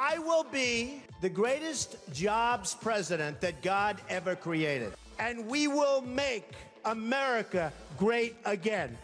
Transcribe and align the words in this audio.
I 0.00 0.18
will 0.18 0.46
be 0.50 1.02
the 1.20 1.28
greatest 1.28 1.98
jobs 2.10 2.74
president 2.74 3.38
that 3.42 3.60
God 3.60 3.96
ever 4.08 4.34
created. 4.34 4.94
And 5.18 5.46
we 5.46 5.68
will 5.68 6.00
make 6.00 6.44
America 6.86 7.70
great 7.98 8.34
again. 8.46 8.96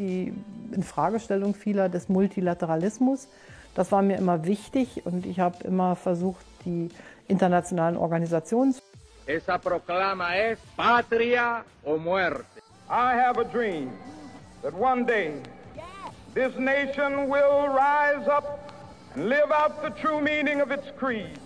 Die 0.00 0.32
Infragestellung 0.72 1.54
vieler 1.54 1.88
des 1.88 2.08
Multilateralismus, 2.08 3.28
das 3.76 3.92
war 3.92 4.02
mir 4.02 4.16
immer 4.16 4.44
wichtig 4.44 5.06
und 5.06 5.24
ich 5.24 5.38
habe 5.38 5.62
immer 5.62 5.94
versucht, 5.94 6.44
die 6.64 6.88
internationalen 7.28 7.96
Organisationen 7.96 8.74
zu 8.74 8.82
Esa 9.26 9.56
proclama 9.58 10.34
es 10.34 10.58
patria 10.76 11.64
o 11.84 11.96
muerte. 11.96 12.44
I 12.88 13.14
have 13.14 13.38
a 13.38 13.44
dream 13.44 13.92
that 14.62 14.74
one 14.74 15.04
day 15.06 15.34
this 16.34 16.56
nation 16.58 17.28
will 17.28 17.68
rise 17.68 18.26
up 18.26 18.69
and 19.14 19.28
live 19.28 19.50
out 19.50 19.82
the 19.82 19.90
true 19.90 20.20
meaning 20.20 20.60
of 20.60 20.70
its 20.70 20.86
creed. 20.96 21.38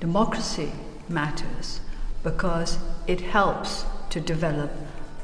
Democracy 0.00 0.70
matters 1.08 1.80
because 2.22 2.78
it 3.06 3.20
helps 3.20 3.84
to 4.10 4.20
develop 4.20 4.70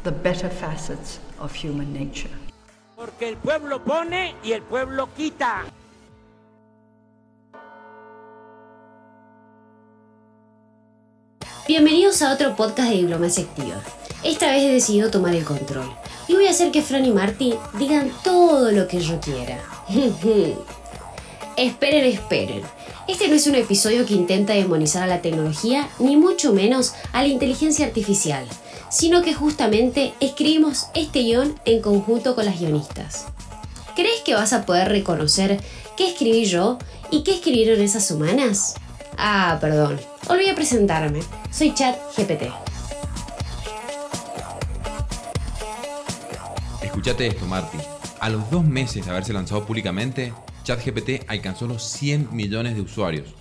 the 0.03 0.13
better 0.13 0.49
facets 0.49 1.21
of 1.39 1.55
human 1.55 1.93
nature. 1.93 2.31
Porque 2.97 3.29
el 3.29 3.37
pueblo 3.37 3.79
pone 3.85 4.35
y 4.45 4.53
el 4.53 4.63
pueblo 4.63 5.09
quita. 5.17 5.65
Bienvenidos 11.67 12.21
a 12.23 12.33
otro 12.33 12.57
podcast 12.57 12.91
de 12.91 12.97
Diplomacia 12.97 13.45
Activa. 13.45 13.81
Esta 14.25 14.51
vez 14.51 14.65
he 14.65 14.73
decidido 14.73 15.11
tomar 15.11 15.35
el 15.35 15.45
control 15.45 15.89
y 16.27 16.35
voy 16.35 16.47
a 16.47 16.51
hacer 16.51 16.73
que 16.73 16.83
Fran 16.83 17.07
y 17.07 17.13
Marty 17.13 17.55
digan 17.75 18.11
todo 18.25 18.73
lo 18.73 18.89
que 18.89 19.01
yo 19.01 19.21
quiera. 19.21 19.59
esperen, 21.61 22.05
esperen. 22.05 22.63
Este 23.07 23.29
no 23.29 23.35
es 23.35 23.47
un 23.47 23.55
episodio 23.55 24.07
que 24.07 24.15
intenta 24.15 24.55
demonizar 24.55 25.03
a 25.03 25.07
la 25.07 25.21
tecnología, 25.21 25.89
ni 25.99 26.17
mucho 26.17 26.53
menos 26.53 26.95
a 27.13 27.23
la 27.23 27.29
inteligencia 27.29 27.87
artificial, 27.87 28.47
sino 28.91 29.23
que 29.23 29.35
justamente 29.35 30.15
escribimos 30.21 30.87
este 30.95 31.21
guion 31.21 31.61
en 31.65 31.83
conjunto 31.83 32.35
con 32.35 32.47
las 32.47 32.59
guionistas. 32.59 33.27
¿Crees 33.95 34.23
que 34.25 34.35
vas 34.35 34.53
a 34.53 34.65
poder 34.65 34.89
reconocer 34.89 35.61
qué 35.97 36.09
escribí 36.09 36.45
yo 36.45 36.79
y 37.11 37.23
qué 37.23 37.35
escribieron 37.35 37.81
esas 37.81 38.11
humanas? 38.11 38.77
Ah, 39.19 39.59
perdón, 39.61 40.01
olvidé 40.29 40.55
presentarme. 40.55 41.21
Soy 41.51 41.75
Chat 41.75 41.99
GPT. 42.17 42.51
Escuchate 46.83 47.27
esto, 47.27 47.45
Marty. 47.47 47.79
A 48.19 48.29
los 48.31 48.51
dos 48.51 48.65
meses 48.65 49.05
de 49.05 49.11
haberse 49.11 49.33
lanzado 49.33 49.65
públicamente, 49.65 50.33
ChatGPT 50.63 51.25
alcanzó 51.29 51.67
los 51.67 51.83
100 51.85 52.35
millones 52.35 52.75
de 52.75 52.83
usuarios. 52.83 53.35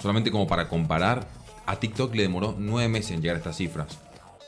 Solamente 0.00 0.30
como 0.30 0.46
para 0.46 0.68
comparar, 0.68 1.28
a 1.66 1.78
TikTok 1.78 2.14
le 2.14 2.22
demoró 2.22 2.54
9 2.58 2.88
meses 2.88 3.12
en 3.12 3.20
llegar 3.20 3.36
a 3.36 3.38
estas 3.38 3.56
cifras. 3.56 3.98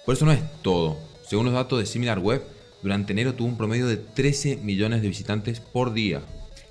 Por 0.04 0.14
eso 0.14 0.24
no 0.24 0.32
es 0.32 0.40
todo. 0.62 0.96
Según 1.28 1.46
los 1.46 1.54
datos 1.54 1.78
de 1.78 1.86
SimilarWeb, 1.86 2.42
durante 2.82 3.12
enero 3.12 3.34
tuvo 3.34 3.48
un 3.48 3.56
promedio 3.56 3.86
de 3.86 3.96
13 3.96 4.56
millones 4.56 5.02
de 5.02 5.08
visitantes 5.08 5.60
por 5.60 5.92
día. 5.92 6.20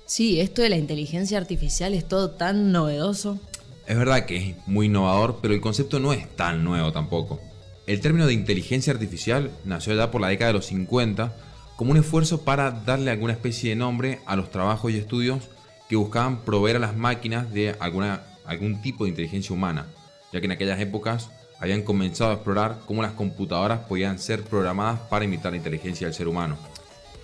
Sí, 0.04 0.40
esto 0.40 0.60
de 0.62 0.68
la 0.68 0.76
inteligencia 0.76 1.38
artificial 1.38 1.94
es 1.94 2.06
todo 2.06 2.32
tan 2.32 2.70
novedoso. 2.70 3.40
Es 3.86 3.96
verdad 3.96 4.26
que 4.26 4.36
es 4.36 4.56
muy 4.66 4.86
innovador, 4.86 5.38
pero 5.40 5.54
el 5.54 5.60
concepto 5.60 6.00
no 6.00 6.12
es 6.12 6.28
tan 6.36 6.64
nuevo 6.64 6.92
tampoco. 6.92 7.40
El 7.86 8.00
término 8.00 8.26
de 8.26 8.34
inteligencia 8.34 8.92
artificial 8.92 9.50
nació 9.64 9.94
ya 9.94 10.10
por 10.10 10.20
la 10.20 10.28
década 10.28 10.48
de 10.48 10.58
los 10.58 10.66
50 10.66 11.34
como 11.76 11.92
un 11.92 11.96
esfuerzo 11.96 12.42
para 12.42 12.70
darle 12.70 13.10
alguna 13.10 13.32
especie 13.32 13.70
de 13.70 13.76
nombre 13.76 14.20
a 14.26 14.36
los 14.36 14.50
trabajos 14.50 14.92
y 14.92 14.98
estudios 14.98 15.48
que 15.88 15.96
buscaban 15.96 16.40
proveer 16.40 16.76
a 16.76 16.80
las 16.80 16.96
máquinas 16.96 17.52
de 17.52 17.76
alguna, 17.78 18.22
algún 18.44 18.80
tipo 18.82 19.04
de 19.04 19.10
inteligencia 19.10 19.54
humana, 19.54 19.86
ya 20.32 20.40
que 20.40 20.46
en 20.46 20.52
aquellas 20.52 20.80
épocas 20.80 21.30
habían 21.58 21.82
comenzado 21.82 22.30
a 22.30 22.34
explorar 22.34 22.78
cómo 22.86 23.02
las 23.02 23.12
computadoras 23.12 23.80
podían 23.80 24.18
ser 24.18 24.42
programadas 24.42 25.00
para 25.00 25.24
imitar 25.24 25.52
la 25.52 25.58
inteligencia 25.58 26.06
del 26.06 26.14
ser 26.14 26.28
humano. 26.28 26.56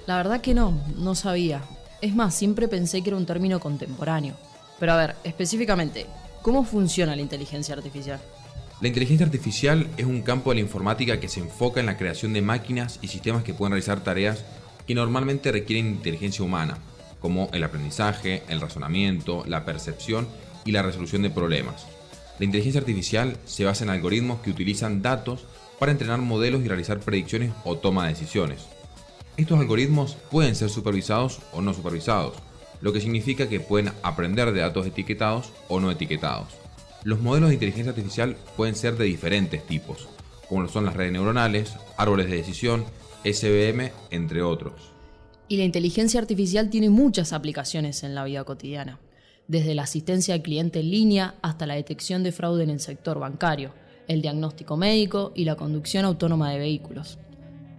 La 0.07 0.17
verdad 0.17 0.41
que 0.41 0.55
no, 0.55 0.81
no 0.97 1.15
sabía. 1.15 1.63
Es 2.01 2.15
más, 2.15 2.35
siempre 2.35 2.69
pensé 2.69 3.03
que 3.03 3.11
era 3.11 3.17
un 3.17 3.27
término 3.27 3.59
contemporáneo. 3.59 4.37
Pero 4.79 4.93
a 4.93 4.97
ver, 4.97 5.17
específicamente, 5.25 6.07
¿cómo 6.41 6.65
funciona 6.65 7.17
la 7.17 7.23
inteligencia 7.23 7.75
artificial? 7.75 8.21
La 8.81 8.87
inteligencia 8.87 9.27
artificial 9.27 9.89
es 9.97 10.07
un 10.07 10.23
campo 10.23 10.51
de 10.51 10.57
la 10.57 10.61
informática 10.61 11.19
que 11.19 11.29
se 11.29 11.41
enfoca 11.41 11.81
en 11.81 11.87
la 11.87 11.97
creación 11.97 12.33
de 12.33 12.43
máquinas 12.43 13.01
y 13.03 13.09
sistemas 13.09 13.43
que 13.43 13.53
pueden 13.53 13.73
realizar 13.73 14.05
tareas 14.05 14.45
que 14.87 14.95
normalmente 14.95 15.51
requieren 15.51 15.89
inteligencia 15.89 16.45
humana, 16.45 16.79
como 17.19 17.51
el 17.53 17.65
aprendizaje, 17.65 18.45
el 18.49 18.61
razonamiento, 18.61 19.43
la 19.49 19.65
percepción 19.65 20.29
y 20.65 20.71
la 20.71 20.83
resolución 20.83 21.23
de 21.23 21.31
problemas. 21.31 21.89
La 22.39 22.45
inteligencia 22.45 22.81
artificial 22.81 23.37
se 23.47 23.65
basa 23.65 23.83
en 23.83 23.91
algoritmos 23.91 24.43
que 24.43 24.51
utilizan 24.51 25.03
datos 25.03 25.45
para 25.81 25.91
entrenar 25.91 26.21
modelos 26.21 26.63
y 26.65 26.69
realizar 26.69 27.01
predicciones 27.01 27.51
o 27.65 27.79
toma 27.79 28.05
de 28.05 28.11
decisiones. 28.11 28.67
Estos 29.37 29.59
algoritmos 29.59 30.17
pueden 30.31 30.55
ser 30.55 30.71
supervisados 30.71 31.41
o 31.53 31.63
no 31.63 31.75
supervisados, 31.75 32.35
lo 32.81 32.93
que 32.93 33.01
significa 33.01 33.49
que 33.49 33.59
pueden 33.59 33.93
aprender 34.05 34.53
de 34.53 34.61
datos 34.61 34.87
etiquetados 34.87 35.51
o 35.67 35.81
no 35.81 35.91
etiquetados. 35.91 36.68
Los 37.05 37.21
modelos 37.21 37.51
de 37.51 37.55
inteligencia 37.55 37.91
artificial 37.91 38.37
pueden 38.57 38.75
ser 38.75 38.97
de 38.97 39.05
diferentes 39.05 39.65
tipos, 39.65 40.09
como 40.49 40.63
lo 40.63 40.69
son 40.69 40.85
las 40.85 40.95
redes 40.95 41.13
neuronales, 41.13 41.75
árboles 41.97 42.29
de 42.29 42.37
decisión, 42.37 42.85
SVM, 43.25 43.93
entre 44.11 44.43
otros. 44.43 44.93
Y 45.47 45.59
la 45.59 45.65
inteligencia 45.65 46.21
artificial 46.21 46.71
tiene 46.71 46.91
muchas 46.91 47.33
aplicaciones 47.33 48.03
en 48.03 48.17
la 48.17 48.25
vida 48.25 48.43
cotidiana, 48.43 48.99
desde 49.47 49.77
la 49.77 49.85
asistencia 49.85 50.35
al 50.35 50.43
cliente 50.43 50.81
en 50.81 50.91
línea 50.91 51.37
hasta 51.41 51.67
la 51.67 51.75
detección 51.75 52.25
de 52.25 52.33
fraude 52.33 52.65
en 52.65 52.71
el 52.71 52.81
sector 52.81 53.21
bancario, 53.21 53.73
el 54.09 54.21
diagnóstico 54.21 54.77
médico 54.77 55.33
y 55.37 55.45
la 55.45 55.55
conducción 55.55 56.05
autónoma 56.05 56.51
de 56.51 56.59
vehículos. 56.59 57.19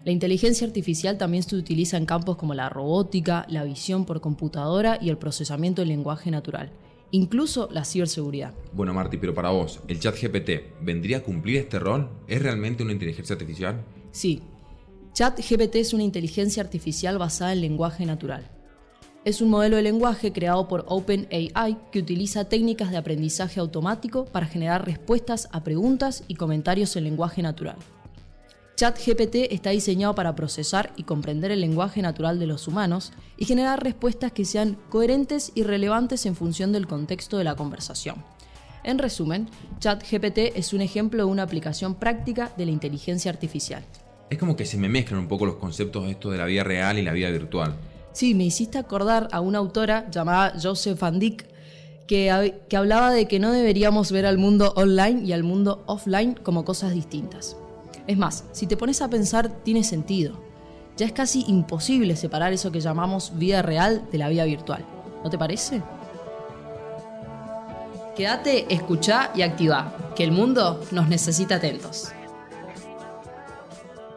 La 0.06 0.14
inteligencia 0.14 0.66
artificial 0.66 1.18
también 1.18 1.44
se 1.44 1.58
utiliza 1.58 1.98
en 1.98 2.06
campos 2.06 2.38
como 2.38 2.54
la 2.54 2.70
robótica, 2.70 3.46
la 3.50 3.66
visión 3.66 4.06
por 4.06 4.22
computadora 4.22 4.98
y 5.02 5.10
el 5.10 5.18
procesamiento 5.18 5.82
del 5.82 5.90
lenguaje 5.90 6.32
natural, 6.32 6.72
incluso 7.12 7.70
la 7.72 7.86
ciberseguridad. 7.86 8.54
Bueno, 8.74 8.94
Marty, 8.94 9.18
pero 9.18 9.34
para 9.34 9.50
vos, 9.50 9.82
¿el 9.88 10.00
chat 10.00 10.16
GPT 10.16 10.82
vendría 10.82 11.18
a 11.18 11.24
cumplir 11.24 11.58
este 11.58 11.80
rol? 11.80 12.10
¿Es 12.28 12.42
realmente 12.42 12.84
una 12.84 12.92
inteligencia 12.92 13.34
artificial? 13.34 13.84
Sí. 14.12 14.42
ChatGPT 15.14 15.76
es 15.76 15.94
una 15.94 16.04
inteligencia 16.04 16.64
artificial 16.64 17.18
basada 17.18 17.54
en 17.54 17.62
lenguaje 17.62 18.06
natural. 18.06 18.50
Es 19.26 19.42
un 19.42 19.50
modelo 19.50 19.76
de 19.76 19.82
lenguaje 19.82 20.32
creado 20.32 20.68
por 20.68 20.86
OpenAI 20.88 21.78
que 21.92 22.00
utiliza 22.00 22.46
técnicas 22.46 22.90
de 22.90 22.98
aprendizaje 22.98 23.60
automático 23.60 24.26
para 24.26 24.46
generar 24.46 24.86
respuestas 24.86 25.50
a 25.52 25.64
preguntas 25.64 26.24
y 26.28 26.36
comentarios 26.36 26.96
en 26.96 27.04
lenguaje 27.04 27.42
natural. 27.42 27.76
ChatGPT 28.80 29.52
está 29.52 29.72
diseñado 29.72 30.16
para 30.16 30.36
procesar 30.36 30.94
y 30.96 31.04
comprender 31.04 31.52
el 31.52 31.60
lenguaje 31.60 32.02
natural 32.02 32.40
de 32.40 32.48
los 32.48 32.66
humanos 32.66 33.12
y 33.36 33.44
generar 33.44 33.84
respuestas 33.84 34.32
que 34.32 34.46
sean 34.46 34.78
coherentes 34.88 35.52
y 35.54 35.64
relevantes 35.64 36.26
en 36.26 36.34
función 36.34 36.72
del 36.72 36.88
contexto 36.88 37.38
de 37.38 37.44
la 37.44 37.58
conversación. 37.58 38.24
En 38.86 38.98
resumen, 38.98 39.50
ChatGPT 39.80 40.56
es 40.56 40.72
un 40.72 40.80
ejemplo 40.80 41.26
de 41.26 41.30
una 41.30 41.44
aplicación 41.44 41.96
práctica 41.96 42.54
de 42.56 42.68
la 42.68 42.72
inteligencia 42.72 43.30
artificial. 43.30 43.84
Es 44.30 44.38
como 44.38 44.56
que 44.56 44.66
se 44.66 44.78
me 44.78 44.88
mezclan 44.88 45.20
un 45.20 45.28
poco 45.28 45.46
los 45.46 45.56
conceptos 45.56 46.08
estos 46.08 46.32
de 46.32 46.38
la 46.38 46.46
vida 46.46 46.64
real 46.64 46.98
y 46.98 47.02
la 47.02 47.12
vida 47.12 47.30
virtual. 47.32 47.76
Sí, 48.14 48.34
me 48.34 48.46
hiciste 48.46 48.78
acordar 48.78 49.28
a 49.34 49.42
una 49.42 49.58
autora 49.58 50.10
llamada 50.10 50.54
Joseph 50.58 50.98
Van 51.02 51.20
Dyck 51.20 51.46
que, 52.08 52.62
que 52.70 52.78
hablaba 52.78 53.12
de 53.12 53.28
que 53.28 53.40
no 53.40 53.52
deberíamos 53.52 54.10
ver 54.14 54.26
al 54.26 54.38
mundo 54.38 54.72
online 54.78 55.26
y 55.26 55.34
al 55.34 55.44
mundo 55.44 55.84
offline 55.86 56.36
como 56.36 56.64
cosas 56.64 56.94
distintas. 56.94 57.58
Es 58.10 58.18
más, 58.18 58.44
si 58.54 58.66
te 58.66 58.76
pones 58.76 59.04
a 59.04 59.08
pensar, 59.08 59.50
tiene 59.64 59.84
sentido. 59.84 60.34
Ya 60.98 61.06
es 61.06 61.12
casi 61.12 61.46
imposible 61.48 62.16
separar 62.16 62.52
eso 62.52 62.72
que 62.72 62.82
llamamos 62.82 63.38
vida 63.38 63.62
real 63.62 64.08
de 64.12 64.18
la 64.18 64.30
vida 64.30 64.46
virtual. 64.46 64.84
¿No 65.24 65.30
te 65.30 65.38
parece? 65.38 65.84
Quédate, 68.18 68.74
escucha 68.74 69.30
y 69.36 69.44
activa, 69.44 70.12
que 70.16 70.24
el 70.24 70.32
mundo 70.32 70.82
nos 70.90 71.08
necesita 71.08 71.58
atentos. 71.58 72.08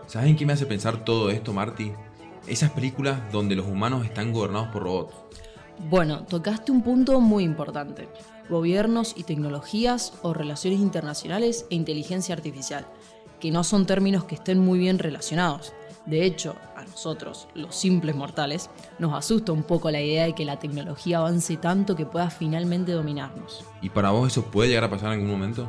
¿Saben 0.07 0.37
qué 0.37 0.47
me 0.47 0.55
hace 0.55 0.65
pensar 0.65 1.05
todo 1.05 1.29
esto, 1.29 1.53
Marty? 1.53 1.93
Esas 2.47 2.71
películas 2.71 3.31
donde 3.31 3.57
los 3.57 3.67
humanos 3.67 4.07
están 4.07 4.33
gobernados 4.33 4.69
por 4.69 4.85
robots. 4.85 5.15
Bueno, 5.91 6.25
tocaste 6.25 6.73
un 6.73 6.81
punto 6.81 7.21
muy 7.21 7.45
importante. 7.45 8.09
Gobiernos 8.49 9.13
y 9.19 9.25
tecnologías 9.25 10.15
o 10.23 10.33
relaciones 10.33 10.81
internacionales 10.81 11.67
e 11.69 11.75
inteligencia 11.75 12.35
artificial, 12.35 12.87
que 13.43 13.51
no 13.51 13.65
son 13.65 13.87
términos 13.87 14.23
que 14.23 14.37
estén 14.37 14.61
muy 14.61 14.79
bien 14.79 15.01
relacionados. 15.01 15.73
De 16.07 16.25
hecho, 16.25 16.55
a 16.77 16.85
nosotros, 16.85 17.49
los 17.57 17.75
simples 17.75 18.15
mortales, 18.15 18.71
nos 19.01 19.13
asusta 19.15 19.51
un 19.51 19.65
poco 19.65 19.91
la 19.91 20.01
idea 20.01 20.27
de 20.27 20.33
que 20.33 20.45
la 20.45 20.61
tecnología 20.61 21.19
avance 21.19 21.57
tanto 21.57 21.97
que 21.97 22.07
pueda 22.07 22.31
finalmente 22.31 22.93
dominarnos. 22.93 23.65
¿Y 23.81 23.91
para 23.91 24.11
vos 24.11 24.31
eso 24.31 24.45
puede 24.45 24.69
llegar 24.69 24.85
a 24.85 24.91
pasar 24.91 25.09
en 25.09 25.15
algún 25.15 25.33
momento? 25.33 25.69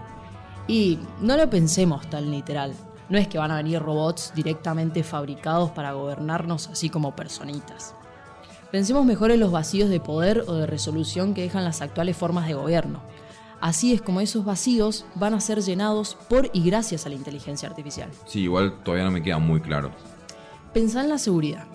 Y 0.68 1.00
no 1.20 1.36
lo 1.36 1.50
pensemos 1.50 2.08
tan 2.12 2.30
literal. 2.30 2.76
No 3.10 3.18
es 3.18 3.28
que 3.28 3.40
van 3.40 3.50
a 3.50 3.58
venir 3.58 3.82
robots 3.82 4.34
directamente 4.36 5.02
fabricados 5.02 5.72
para 5.72 5.94
gobernarnos 5.94 6.68
así 6.68 6.92
como 6.92 7.16
personitas. 7.16 7.96
Pensemos 8.72 9.04
mejor 9.04 9.32
en 9.32 9.40
los 9.40 9.52
vacíos 9.52 9.90
de 9.90 10.00
poder 10.00 10.44
o 10.46 10.54
de 10.54 10.68
resolución 10.68 11.34
que 11.34 11.42
dejan 11.42 11.64
las 11.64 11.82
actuales 11.82 12.16
formas 12.18 12.48
de 12.48 12.54
gobierno. 12.54 13.02
Así 13.64 13.94
es 13.94 14.02
como 14.02 14.20
esos 14.20 14.44
vacíos 14.44 15.06
van 15.16 15.34
a 15.34 15.40
ser 15.40 15.62
llenados 15.62 16.18
por 16.28 16.50
y 16.52 16.66
gracias 16.66 17.06
a 17.06 17.10
la 17.10 17.16
inteligencia 17.16 17.70
artificial. 17.70 18.10
Sí, 18.26 18.42
igual 18.42 18.84
todavía 18.84 19.06
no 19.06 19.12
me 19.12 19.24
queda 19.24 19.40
muy 19.40 19.62
claro. 19.62 19.92
Pensá 20.74 21.02
en 21.02 21.08
la 21.08 21.18
seguridad. 21.18 21.66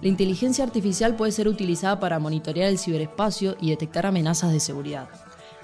La 0.00 0.06
inteligencia 0.06 0.62
artificial 0.62 1.16
puede 1.16 1.32
ser 1.32 1.48
utilizada 1.48 1.98
para 1.98 2.20
monitorear 2.20 2.68
el 2.68 2.78
ciberespacio 2.78 3.56
y 3.60 3.70
detectar 3.70 4.06
amenazas 4.06 4.52
de 4.52 4.60
seguridad. 4.60 5.08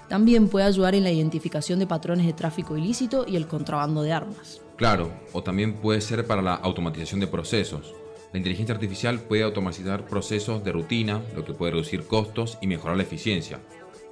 También 0.09 0.49
puede 0.49 0.67
ayudar 0.67 0.97
en 0.97 1.05
la 1.05 1.13
identificación 1.13 1.79
de 1.79 1.87
patrones 1.87 2.27
de 2.27 2.33
tráfico 2.33 2.77
ilícito 2.77 3.25
y 3.25 3.37
el 3.37 3.47
contrabando 3.47 4.03
de 4.03 4.13
armas. 4.13 4.61
Claro, 4.75 5.13
o 5.33 5.45
también 5.45 5.75
puede 5.75 6.01
ser 6.01 6.27
para 6.27 6.43
la 6.43 6.55
automatización 6.55 7.21
de 7.21 7.29
procesos. 7.29 7.95
La 8.33 8.39
inteligencia 8.39 8.75
artificial 8.75 9.21
puede 9.21 9.45
automatizar 9.45 10.05
procesos 10.05 10.65
de 10.65 10.73
rutina, 10.73 11.23
lo 11.37 11.45
que 11.45 11.55
puede 11.55 11.71
reducir 11.75 12.09
costos 12.09 12.59
y 12.61 12.67
mejorar 12.67 12.97
la 12.97 13.05
eficiencia. 13.05 13.61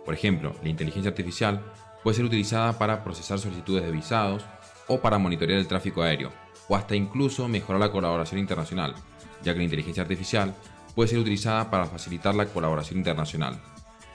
Por 0.07 0.15
ejemplo, 0.15 0.55
la 0.63 0.69
inteligencia 0.71 1.11
artificial 1.11 1.61
puede 2.03 2.17
ser 2.17 2.25
utilizada 2.25 2.79
para 2.79 3.03
procesar 3.03 3.41
solicitudes 3.41 3.85
de 3.85 3.91
visados 3.91 4.45
o 4.87 5.01
para 5.01 5.19
monitorear 5.19 5.59
el 5.59 5.67
tráfico 5.67 6.01
aéreo, 6.03 6.33
o 6.69 6.77
hasta 6.77 6.95
incluso 6.95 7.49
mejorar 7.49 7.81
la 7.81 7.91
colaboración 7.91 8.39
internacional, 8.39 8.95
ya 9.43 9.53
que 9.53 9.59
la 9.59 9.65
inteligencia 9.65 10.05
artificial 10.05 10.55
puede 10.95 11.09
ser 11.09 11.19
utilizada 11.19 11.71
para 11.71 11.87
facilitar 11.87 12.37
la 12.37 12.47
colaboración 12.47 13.01
internacional. 13.01 13.61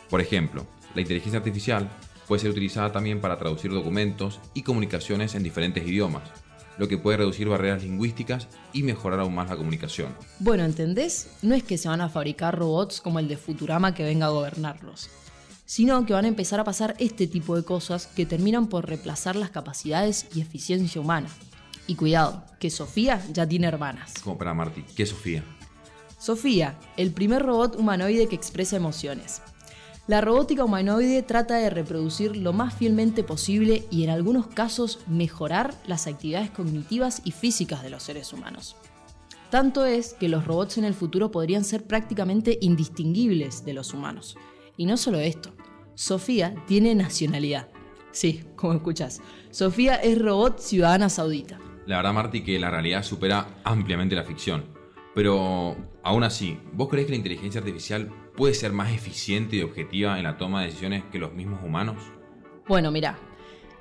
Por 0.09 0.21
ejemplo, 0.21 0.65
la 0.95 1.01
inteligencia 1.01 1.39
artificial 1.39 1.89
puede 2.25 2.39
ser 2.39 2.51
utilizada 2.51 2.93
también 2.93 3.19
para 3.19 3.37
traducir 3.37 3.71
documentos 3.71 4.39
y 4.53 4.61
comunicaciones 4.61 5.35
en 5.35 5.43
diferentes 5.43 5.85
idiomas, 5.85 6.23
lo 6.77 6.87
que 6.87 6.97
puede 6.97 7.17
reducir 7.17 7.49
barreras 7.49 7.83
lingüísticas 7.83 8.47
y 8.71 8.83
mejorar 8.83 9.19
aún 9.19 9.35
más 9.35 9.49
la 9.49 9.57
comunicación. 9.57 10.15
Bueno, 10.39 10.63
¿entendés? 10.63 11.29
No 11.41 11.53
es 11.53 11.63
que 11.63 11.77
se 11.77 11.89
van 11.89 11.99
a 11.99 12.09
fabricar 12.09 12.57
robots 12.57 13.01
como 13.01 13.19
el 13.19 13.27
de 13.27 13.35
Futurama 13.35 13.93
que 13.93 14.03
venga 14.03 14.27
a 14.27 14.29
gobernarlos, 14.29 15.09
sino 15.71 16.05
que 16.05 16.11
van 16.11 16.25
a 16.25 16.27
empezar 16.27 16.59
a 16.59 16.65
pasar 16.65 16.95
este 16.99 17.27
tipo 17.27 17.55
de 17.55 17.63
cosas 17.63 18.07
que 18.07 18.25
terminan 18.25 18.67
por 18.67 18.89
reemplazar 18.89 19.37
las 19.37 19.51
capacidades 19.51 20.27
y 20.35 20.41
eficiencia 20.41 20.99
humana. 20.99 21.29
Y 21.87 21.95
cuidado, 21.95 22.43
que 22.59 22.69
Sofía 22.69 23.25
ya 23.31 23.47
tiene 23.47 23.67
hermanas. 23.67 24.15
Como 24.21 24.37
para 24.37 24.53
Marty, 24.53 24.83
¿qué 24.97 25.03
es 25.03 25.09
Sofía? 25.11 25.45
Sofía, 26.19 26.77
el 26.97 27.13
primer 27.13 27.43
robot 27.43 27.77
humanoide 27.77 28.27
que 28.27 28.35
expresa 28.35 28.75
emociones. 28.75 29.41
La 30.07 30.19
robótica 30.19 30.65
humanoide 30.65 31.23
trata 31.23 31.55
de 31.55 31.69
reproducir 31.69 32.35
lo 32.35 32.51
más 32.51 32.73
fielmente 32.73 33.23
posible 33.23 33.85
y 33.89 34.03
en 34.03 34.09
algunos 34.09 34.47
casos 34.47 34.99
mejorar 35.07 35.73
las 35.87 36.05
actividades 36.05 36.51
cognitivas 36.51 37.21
y 37.23 37.31
físicas 37.31 37.81
de 37.81 37.91
los 37.91 38.03
seres 38.03 38.33
humanos. 38.33 38.75
Tanto 39.49 39.85
es 39.85 40.15
que 40.15 40.27
los 40.27 40.45
robots 40.45 40.77
en 40.79 40.83
el 40.83 40.95
futuro 40.95 41.31
podrían 41.31 41.63
ser 41.63 41.85
prácticamente 41.85 42.57
indistinguibles 42.59 43.63
de 43.63 43.71
los 43.71 43.93
humanos. 43.93 44.35
Y 44.77 44.85
no 44.85 44.97
solo 44.97 45.19
esto, 45.19 45.51
Sofía 45.95 46.55
tiene 46.67 46.95
nacionalidad. 46.95 47.69
Sí, 48.11 48.43
como 48.55 48.73
escuchas, 48.73 49.21
Sofía 49.51 49.95
es 49.95 50.19
robot 50.19 50.59
ciudadana 50.59 51.09
saudita. 51.09 51.59
La 51.85 51.97
verdad, 51.97 52.13
Marty, 52.13 52.43
que 52.43 52.59
la 52.59 52.69
realidad 52.69 53.03
supera 53.03 53.61
ampliamente 53.63 54.15
la 54.15 54.23
ficción. 54.23 54.65
Pero, 55.13 55.75
aún 56.03 56.23
así, 56.23 56.57
¿vos 56.73 56.89
crees 56.89 57.05
que 57.05 57.11
la 57.11 57.17
inteligencia 57.17 57.59
artificial 57.59 58.11
puede 58.35 58.53
ser 58.53 58.71
más 58.71 58.93
eficiente 58.93 59.57
y 59.57 59.61
objetiva 59.61 60.17
en 60.17 60.23
la 60.23 60.37
toma 60.37 60.61
de 60.61 60.67
decisiones 60.67 61.03
que 61.11 61.19
los 61.19 61.33
mismos 61.33 61.61
humanos? 61.63 61.97
Bueno, 62.67 62.91
mira, 62.91 63.17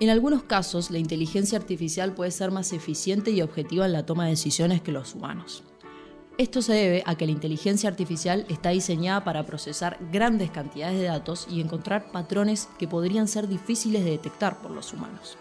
en 0.01 0.11
algunos 0.11 0.43
casos 0.43 0.91
la 0.91 0.99
inteligencia 0.99 1.59
artificial 1.59 2.15
puede 2.15 2.31
ser 2.31 2.51
más 2.51 2.73
eficiente 2.73 3.31
y 3.31 3.43
objetiva 3.43 3.87
en 3.87 3.93
la 3.93 4.07
toma 4.07 4.25
de 4.25 4.31
decisiones 4.31 4.81
que 4.81 4.93
los 4.93 5.15
humanos. 5.15 5.63
Esto 6.41 6.63
se 6.63 6.73
debe 6.73 7.03
a 7.05 7.17
que 7.17 7.27
la 7.27 7.33
inteligencia 7.33 7.91
artificial 7.91 8.47
está 8.49 8.71
diseñada 8.71 9.25
para 9.25 9.45
procesar 9.45 9.99
grandes 10.11 10.51
cantidades 10.51 10.99
de 10.99 11.05
datos 11.05 11.47
y 11.51 11.61
encontrar 11.61 12.11
patrones 12.13 12.67
que 12.79 12.89
podrían 12.89 13.29
ser 13.29 13.47
difíciles 13.47 14.07
de 14.07 14.13
detectar 14.13 14.57
por 14.63 14.71
los 14.71 14.95
humanos. 14.95 15.37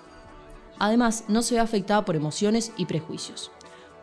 Además, 0.78 1.24
no 1.30 1.42
se 1.42 1.56
ve 1.56 1.62
afectada 1.62 2.04
por 2.04 2.18
emociones 2.18 2.74
y 2.75 2.86
prejuicios. 2.86 3.50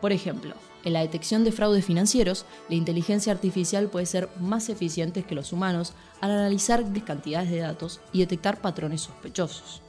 Por 0.01 0.11
ejemplo, 0.11 0.55
en 0.85 0.93
la 0.93 1.01
detección 1.01 1.43
de 1.43 1.51
fraudes 1.51 1.85
financieros, 1.85 2.45
la 2.67 2.73
inteligencia 2.73 3.31
artificial 3.31 3.89
puede 3.89 4.07
ser 4.07 4.27
más 4.39 4.67
eficiente 4.67 5.21
que 5.21 5.35
los 5.35 5.53
humanos 5.53 5.93
al 6.19 6.31
analizar 6.31 6.81
grandes 6.81 7.03
cantidades 7.03 7.51
de 7.51 7.59
datos 7.59 8.01
y 8.11 8.21
detectar 8.21 8.59
patrones 8.59 9.01
sospechosos. 9.01 9.83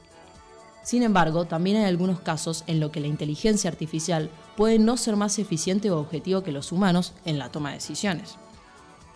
Sin 0.89 1.03
embargo, 1.03 1.45
también 1.45 1.77
hay 1.77 1.83
algunos 1.83 2.19
casos 2.19 2.63
en 2.65 2.79
los 2.79 2.89
que 2.89 2.99
la 2.99 3.05
inteligencia 3.05 3.69
artificial 3.69 4.31
puede 4.57 4.79
no 4.79 4.97
ser 4.97 5.17
más 5.17 5.37
eficiente 5.37 5.91
o 5.91 5.99
objetivo 5.99 6.41
que 6.41 6.51
los 6.51 6.71
humanos 6.71 7.13
en 7.25 7.37
la 7.37 7.51
toma 7.51 7.69
de 7.69 7.75
decisiones. 7.75 8.37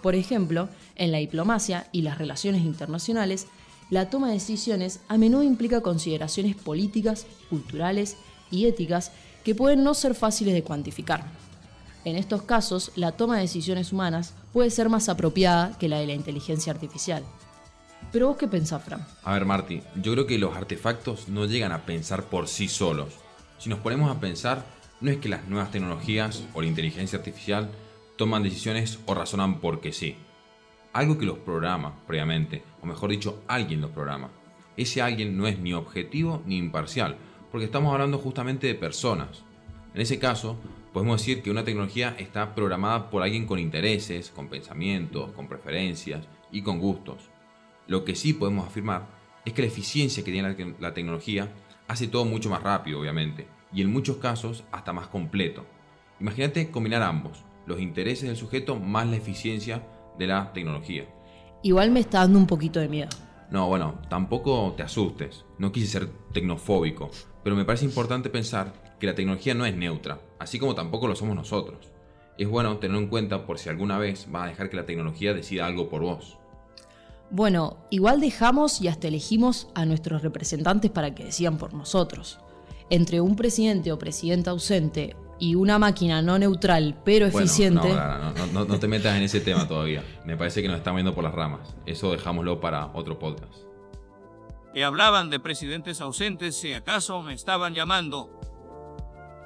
Por 0.04 0.14
ejemplo, 0.14 0.70
en 0.96 1.12
la 1.12 1.18
diplomacia 1.18 1.88
y 1.92 2.04
las 2.04 2.20
relaciones 2.20 2.62
internacionales, 2.62 3.48
la 3.90 4.12
toma 4.12 4.28
de 4.28 4.34
decisiones 4.36 5.00
a 5.08 5.18
menudo 5.18 5.42
implica 5.42 5.82
consideraciones 5.82 6.56
políticas, 6.56 7.26
culturales 7.50 8.18
y 8.52 8.68
éticas 8.68 9.12
que 9.44 9.56
pueden 9.56 9.84
no 9.84 9.96
ser 9.96 10.14
fáciles 10.14 10.54
de 10.54 10.64
cuantificar. 10.64 11.26
En 12.06 12.18
estos 12.18 12.44
casos, 12.44 12.92
la 12.96 13.14
toma 13.14 13.38
de 13.38 13.42
decisiones 13.42 13.92
humanas 13.92 14.36
puede 14.54 14.70
ser 14.70 14.90
más 14.90 15.10
apropiada 15.10 15.76
que 15.80 15.90
la 15.90 15.98
de 15.98 16.06
la 16.06 16.14
inteligencia 16.14 16.72
artificial. 16.72 17.24
Pero 18.12 18.28
vos 18.28 18.38
qué 18.38 18.48
pensás, 18.48 18.84
Fran? 18.84 19.06
A 19.24 19.34
ver, 19.34 19.46
Marty, 19.46 19.82
yo 19.96 20.14
creo 20.14 20.28
que 20.28 20.38
los 20.38 20.56
artefactos 20.56 21.30
no 21.30 21.46
llegan 21.46 21.72
a 21.72 21.86
pensar 21.86 22.26
por 22.26 22.48
sí 22.48 22.68
solos. 22.68 23.14
Si 23.58 23.70
nos 23.70 23.80
ponemos 23.80 24.16
a 24.16 24.20
pensar, 24.20 24.66
no 25.02 25.12
es 25.12 25.18
que 25.18 25.30
las 25.30 25.48
nuevas 25.48 25.72
tecnologías 25.72 26.44
o 26.54 26.62
la 26.62 26.68
inteligencia 26.68 27.20
artificial 27.20 27.70
toman 28.18 28.44
decisiones 28.44 29.00
o 29.06 29.14
razonan 29.14 29.60
porque 29.60 29.92
sí. 29.92 30.16
Algo 30.94 31.18
que 31.18 31.26
los 31.26 31.40
programa 31.40 31.96
previamente, 32.06 32.64
o 32.82 32.86
mejor 32.86 33.10
dicho, 33.10 33.42
alguien 33.48 33.82
los 33.82 33.92
programa. 33.92 34.30
Ese 34.78 35.02
alguien 35.02 35.38
no 35.38 35.48
es 35.48 35.60
ni 35.60 35.74
objetivo 35.74 36.42
ni 36.46 36.58
imparcial, 36.58 37.18
porque 37.52 37.66
estamos 37.66 37.94
hablando 37.94 38.18
justamente 38.18 38.68
de 38.68 38.76
personas. 38.76 39.44
En 39.94 40.02
ese 40.02 40.20
caso, 40.20 40.58
podemos 40.92 41.20
decir 41.20 41.42
que 41.42 41.52
una 41.52 41.64
tecnología 41.64 42.16
está 42.18 42.56
programada 42.56 43.10
por 43.10 43.24
alguien 43.24 43.46
con 43.46 43.60
intereses, 43.60 44.30
con 44.30 44.48
pensamientos, 44.48 45.32
con 45.32 45.48
preferencias 45.48 46.26
y 46.52 46.62
con 46.62 46.80
gustos. 46.80 47.33
Lo 47.88 48.06
que 48.06 48.16
sí 48.16 48.34
podemos 48.34 48.66
afirmar 48.66 49.08
es 49.46 49.54
que 49.54 49.62
la 49.62 49.68
eficiencia 49.68 50.24
que 50.24 50.32
tiene 50.32 50.76
la, 50.80 50.94
tecnología 50.94 51.50
hace 51.88 52.08
todo 52.08 52.26
mucho 52.26 52.50
más 52.50 52.64
rápido, 52.64 53.00
obviamente, 53.00 53.48
y 53.74 53.82
en 53.82 53.92
muchos 53.92 54.18
casos 54.18 54.64
hasta 54.72 54.94
más 54.94 55.08
completo. 55.08 55.66
Imagínate 56.20 56.72
combinar 56.72 57.02
ambos, 57.02 57.44
los 57.66 57.82
intereses 57.82 58.28
del 58.28 58.38
sujeto 58.38 58.78
más 58.78 59.08
la 59.08 59.18
eficiencia 59.18 59.86
de 60.18 60.28
la 60.28 60.54
tecnología. 60.54 61.08
Igual 61.62 61.92
me 61.92 62.00
está 62.00 62.20
dando 62.20 62.40
un 62.40 62.48
poquito 62.48 62.80
de 62.80 62.88
miedo. 62.88 63.10
No, 63.52 63.68
bueno, 63.68 64.00
tampoco 64.10 64.74
te 64.76 64.84
asustes. 64.84 65.46
No 65.58 65.72
quise 65.72 65.88
ser 65.88 66.08
tecnofóbico, 66.32 67.12
pero 67.44 67.56
me 67.56 67.66
parece 67.66 67.86
importante 67.86 68.30
pensar 68.30 68.96
que 69.00 69.08
la 69.08 69.16
tecnología 69.16 69.54
no 69.54 69.66
es 69.66 69.76
neutra, 69.76 70.20
así 70.40 70.58
como 70.58 70.76
tampoco 70.76 71.08
lo 71.08 71.16
somos 71.16 71.36
nosotros. 71.36 71.92
Es 72.38 72.48
bueno 72.48 72.78
tenerlo 72.78 73.00
en 73.00 73.10
cuenta 73.10 73.46
por 73.46 73.60
si 73.60 73.70
alguna 73.70 73.98
vez 73.98 74.32
vas 74.32 74.46
a 74.46 74.48
dejar 74.48 74.70
que 74.70 74.78
la 74.78 74.86
tecnología 74.86 75.34
decida 75.34 75.66
algo 75.66 75.90
por 75.90 76.02
vos. 76.02 76.40
Bueno, 77.34 77.78
igual 77.90 78.22
dejamos 78.22 78.80
y 78.80 78.88
hasta 78.88 79.08
elegimos 79.08 79.68
a 79.74 79.88
nuestros 79.88 80.22
representantes 80.22 80.92
para 80.92 81.16
que 81.16 81.26
decidan 81.26 81.58
por 81.58 81.74
nosotros. 81.74 82.38
Entre 82.92 83.22
un 83.22 83.36
presidente 83.36 83.92
o 83.92 83.98
presidenta 83.98 84.52
ausente 84.52 85.16
y 85.40 85.56
una 85.56 85.80
máquina 85.80 86.22
no 86.22 86.38
neutral 86.38 86.96
pero 87.04 87.26
eficiente. 87.26 87.92
No, 88.54 88.66
no, 88.66 88.78
te 88.80 88.88
metas 88.88 89.18
en 89.18 89.24
ese 89.24 89.42
tema 89.42 89.68
todavía. 89.68 90.04
Me 90.28 90.38
parece 90.38 90.62
que 90.62 90.68
nos 90.68 90.78
están 90.78 90.94
viendo 90.94 91.16
por 91.16 91.24
las 91.24 91.34
ramas. 91.34 91.74
Eso 91.88 92.12
dejámoslo 92.12 92.62
para 92.62 92.92
otro 92.94 93.18
podcast. 93.18 93.52
Y 94.76 94.84
hablaban 94.84 95.32
de 95.32 95.40
presidentes 95.40 96.02
ausentes, 96.02 96.56
si 96.56 96.74
acaso 96.74 97.24
me 97.24 97.34
estaban 97.34 97.74
llamando. 97.74 98.30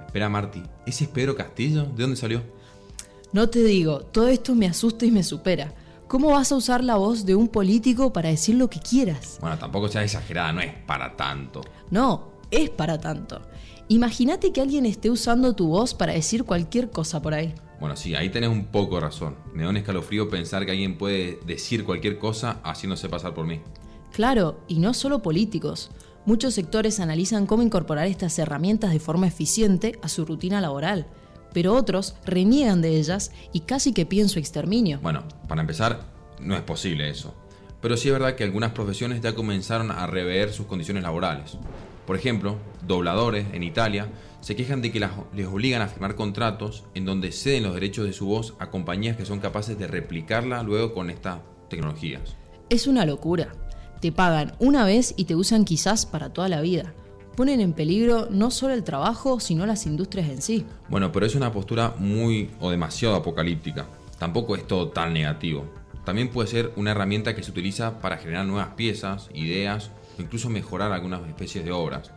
Espera, 0.05 0.27
Marty, 0.27 0.61
¿ese 0.85 1.05
es 1.05 1.09
Pedro 1.09 1.37
Castillo? 1.37 1.85
¿De 1.85 2.01
dónde 2.01 2.17
salió? 2.17 2.43
No 3.31 3.49
te 3.49 3.63
digo, 3.63 4.01
todo 4.01 4.27
esto 4.27 4.55
me 4.55 4.67
asusta 4.67 5.05
y 5.05 5.11
me 5.11 5.23
supera. 5.23 5.73
¿Cómo 6.07 6.29
vas 6.31 6.53
a 6.53 6.55
usar 6.55 6.85
la 6.85 6.95
voz 6.95 7.25
de 7.25 7.35
un 7.35 7.49
político 7.49 8.13
para 8.13 8.29
decir 8.29 8.55
lo 8.55 8.69
que 8.69 8.79
quieras? 8.79 9.39
Bueno, 9.41 9.57
tampoco 9.57 9.89
seas 9.89 10.05
exagerada, 10.05 10.53
no 10.53 10.61
es 10.61 10.73
para 10.73 11.17
tanto. 11.17 11.59
No, 11.91 12.29
es 12.49 12.69
para 12.69 12.97
tanto. 12.97 13.41
Imagínate 13.89 14.53
que 14.53 14.61
alguien 14.61 14.85
esté 14.85 15.09
usando 15.09 15.53
tu 15.53 15.67
voz 15.67 15.93
para 15.93 16.13
decir 16.13 16.45
cualquier 16.45 16.91
cosa 16.91 17.21
por 17.21 17.33
ahí. 17.33 17.53
Bueno, 17.81 17.97
sí, 17.97 18.15
ahí 18.15 18.29
tenés 18.29 18.49
un 18.49 18.67
poco 18.67 19.01
razón. 19.01 19.35
Me 19.53 19.63
da 19.63 19.69
un 19.69 19.75
escalofrío 19.75 20.29
pensar 20.29 20.65
que 20.65 20.71
alguien 20.71 20.97
puede 20.97 21.39
decir 21.45 21.83
cualquier 21.83 22.19
cosa 22.19 22.61
haciéndose 22.63 23.09
pasar 23.09 23.33
por 23.33 23.45
mí. 23.45 23.59
Claro, 24.13 24.61
y 24.69 24.79
no 24.79 24.93
solo 24.93 25.21
políticos. 25.21 25.91
Muchos 26.25 26.53
sectores 26.53 27.01
analizan 27.01 27.45
cómo 27.45 27.63
incorporar 27.63 28.07
estas 28.07 28.39
herramientas 28.39 28.91
de 28.93 28.99
forma 29.01 29.27
eficiente 29.27 29.99
a 30.01 30.07
su 30.07 30.25
rutina 30.25 30.61
laboral, 30.61 31.07
pero 31.57 31.73
otros 31.73 32.13
reniegan 32.23 32.83
de 32.83 32.99
ellas 32.99 33.31
y 33.51 33.61
casi 33.61 33.91
que 33.91 34.05
piden 34.05 34.29
su 34.29 34.37
exterminio. 34.37 34.99
Bueno, 35.01 35.23
para 35.47 35.61
empezar, 35.61 36.01
no 36.39 36.55
es 36.55 36.61
posible 36.61 37.09
eso. 37.09 37.33
Pero 37.81 37.97
sí 37.97 38.09
es 38.09 38.13
verdad 38.13 38.35
que 38.35 38.43
algunas 38.43 38.73
profesiones 38.73 39.21
ya 39.21 39.33
comenzaron 39.33 39.89
a 39.89 40.05
rever 40.05 40.53
sus 40.53 40.67
condiciones 40.67 41.01
laborales. 41.01 41.57
Por 42.05 42.15
ejemplo, 42.15 42.57
dobladores 42.85 43.47
en 43.53 43.63
Italia 43.63 44.07
se 44.39 44.55
quejan 44.55 44.83
de 44.83 44.91
que 44.91 44.99
les 44.99 45.47
obligan 45.47 45.81
a 45.81 45.87
firmar 45.87 46.13
contratos 46.13 46.83
en 46.93 47.05
donde 47.05 47.31
ceden 47.31 47.63
los 47.63 47.73
derechos 47.73 48.05
de 48.05 48.13
su 48.13 48.27
voz 48.27 48.53
a 48.59 48.69
compañías 48.69 49.17
que 49.17 49.25
son 49.25 49.39
capaces 49.39 49.79
de 49.79 49.87
replicarla 49.87 50.61
luego 50.61 50.93
con 50.93 51.09
estas 51.09 51.39
tecnologías. 51.71 52.35
Es 52.69 52.85
una 52.85 53.03
locura. 53.03 53.51
Te 53.99 54.11
pagan 54.11 54.53
una 54.59 54.85
vez 54.85 55.15
y 55.17 55.25
te 55.25 55.33
usan 55.33 55.65
quizás 55.65 56.05
para 56.05 56.31
toda 56.31 56.49
la 56.49 56.61
vida. 56.61 56.93
Ponen 57.37 57.61
en 57.61 57.73
peligro 57.73 58.29
no 58.31 58.49
solo 58.49 58.73
el 58.73 58.83
trabajo, 58.83 59.39
sino 59.39 59.67
las 59.67 59.85
industrias 59.85 60.27
en 60.27 60.41
sí. 60.41 60.65
Bueno, 60.89 61.11
pero 61.11 61.23
es 61.23 61.35
una 61.35 61.53
postura 61.53 61.93
muy 61.99 62.49
o 62.59 62.71
demasiado 62.71 63.13
apocalíptica. 63.13 63.85
Tampoco 64.17 64.55
es 64.55 64.65
todo 64.65 64.87
tan 64.87 65.13
negativo. 65.13 65.63
También 66.03 66.29
puede 66.29 66.47
ser 66.47 66.73
una 66.77 66.89
herramienta 66.89 67.35
que 67.35 67.43
se 67.43 67.51
utiliza 67.51 68.01
para 68.01 68.17
generar 68.17 68.47
nuevas 68.47 68.69
piezas, 68.69 69.29
ideas 69.35 69.91
o 70.17 70.23
incluso 70.23 70.49
mejorar 70.49 70.91
algunas 70.91 71.21
especies 71.27 71.63
de 71.63 71.71
obras. 71.71 72.09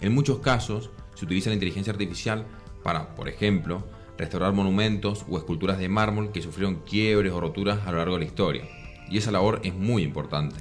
En 0.00 0.12
muchos 0.12 0.40
casos 0.40 0.90
se 1.14 1.24
utiliza 1.24 1.50
la 1.50 1.54
inteligencia 1.54 1.92
artificial 1.92 2.44
para, 2.82 3.14
por 3.14 3.28
ejemplo, 3.28 3.84
restaurar 4.18 4.54
monumentos 4.54 5.24
o 5.30 5.38
esculturas 5.38 5.78
de 5.78 5.88
mármol 5.88 6.32
que 6.32 6.42
sufrieron 6.42 6.80
quiebres 6.84 7.32
o 7.32 7.38
roturas 7.38 7.86
a 7.86 7.92
lo 7.92 7.98
largo 7.98 8.14
de 8.14 8.24
la 8.24 8.26
historia. 8.26 8.64
Y 9.08 9.18
esa 9.18 9.30
labor 9.30 9.60
es 9.62 9.72
muy 9.72 10.02
importante. 10.02 10.56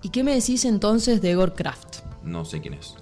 ¿Y 0.00 0.08
qué 0.08 0.24
me 0.24 0.34
decís 0.34 0.64
entonces 0.64 1.20
de 1.20 1.32
Igor 1.32 1.52
Kraft? 1.52 1.98
No 2.24 2.46
sé 2.46 2.62
quién 2.62 2.72
es. 2.72 2.94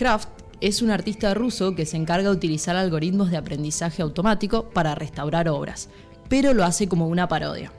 Kraft 0.00 0.30
es 0.62 0.80
un 0.80 0.90
artista 0.90 1.34
ruso 1.34 1.74
que 1.74 1.84
se 1.84 1.98
encarga 1.98 2.30
de 2.30 2.34
utilizar 2.34 2.74
algoritmos 2.74 3.30
de 3.30 3.36
aprendizaje 3.36 4.00
automático 4.00 4.70
para 4.70 4.94
restaurar 4.94 5.46
obras, 5.50 5.90
pero 6.30 6.54
lo 6.54 6.64
hace 6.64 6.88
como 6.88 7.06
una 7.06 7.28
parodia. 7.28 7.70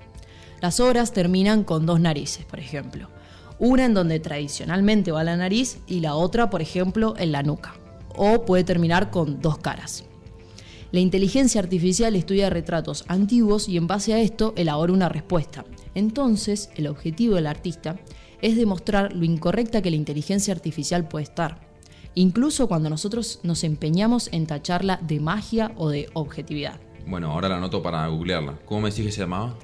Las 0.61 0.79
obras 0.79 1.13
terminan 1.13 1.63
con 1.63 1.87
dos 1.87 1.99
narices, 1.99 2.45
por 2.45 2.59
ejemplo. 2.59 3.09
Una 3.57 3.85
en 3.85 3.95
donde 3.95 4.19
tradicionalmente 4.19 5.11
va 5.11 5.23
la 5.23 5.35
nariz 5.35 5.79
y 5.87 6.01
la 6.01 6.13
otra, 6.13 6.51
por 6.51 6.61
ejemplo, 6.61 7.15
en 7.17 7.31
la 7.31 7.41
nuca. 7.41 7.73
O 8.15 8.45
puede 8.45 8.63
terminar 8.63 9.09
con 9.09 9.41
dos 9.41 9.57
caras. 9.57 10.03
La 10.91 10.99
inteligencia 10.99 11.59
artificial 11.59 12.15
estudia 12.15 12.51
retratos 12.51 13.03
antiguos 13.07 13.67
y 13.67 13.77
en 13.77 13.87
base 13.87 14.13
a 14.13 14.19
esto 14.19 14.53
elabora 14.57 14.93
una 14.93 15.09
respuesta. 15.09 15.65
Entonces, 15.95 16.69
el 16.75 16.85
objetivo 16.85 17.33
del 17.33 17.47
artista 17.47 17.95
es 18.43 18.57
demostrar 18.57 19.11
lo 19.13 19.25
incorrecta 19.25 19.81
que 19.81 19.89
la 19.89 19.97
inteligencia 19.97 20.53
artificial 20.53 21.07
puede 21.07 21.23
estar, 21.23 21.70
incluso 22.15 22.67
cuando 22.67 22.89
nosotros 22.89 23.39
nos 23.43 23.63
empeñamos 23.63 24.29
en 24.31 24.47
tacharla 24.47 24.97
de 25.01 25.19
magia 25.19 25.71
o 25.77 25.89
de 25.89 26.09
objetividad. 26.13 26.79
Bueno, 27.07 27.31
ahora 27.31 27.49
la 27.49 27.57
anoto 27.57 27.81
para 27.81 28.07
googlearla. 28.07 28.59
¿Cómo 28.65 28.81
me 28.81 28.89
decís 28.89 29.05
que 29.05 29.11
se 29.11 29.21
llamaba? 29.21 29.55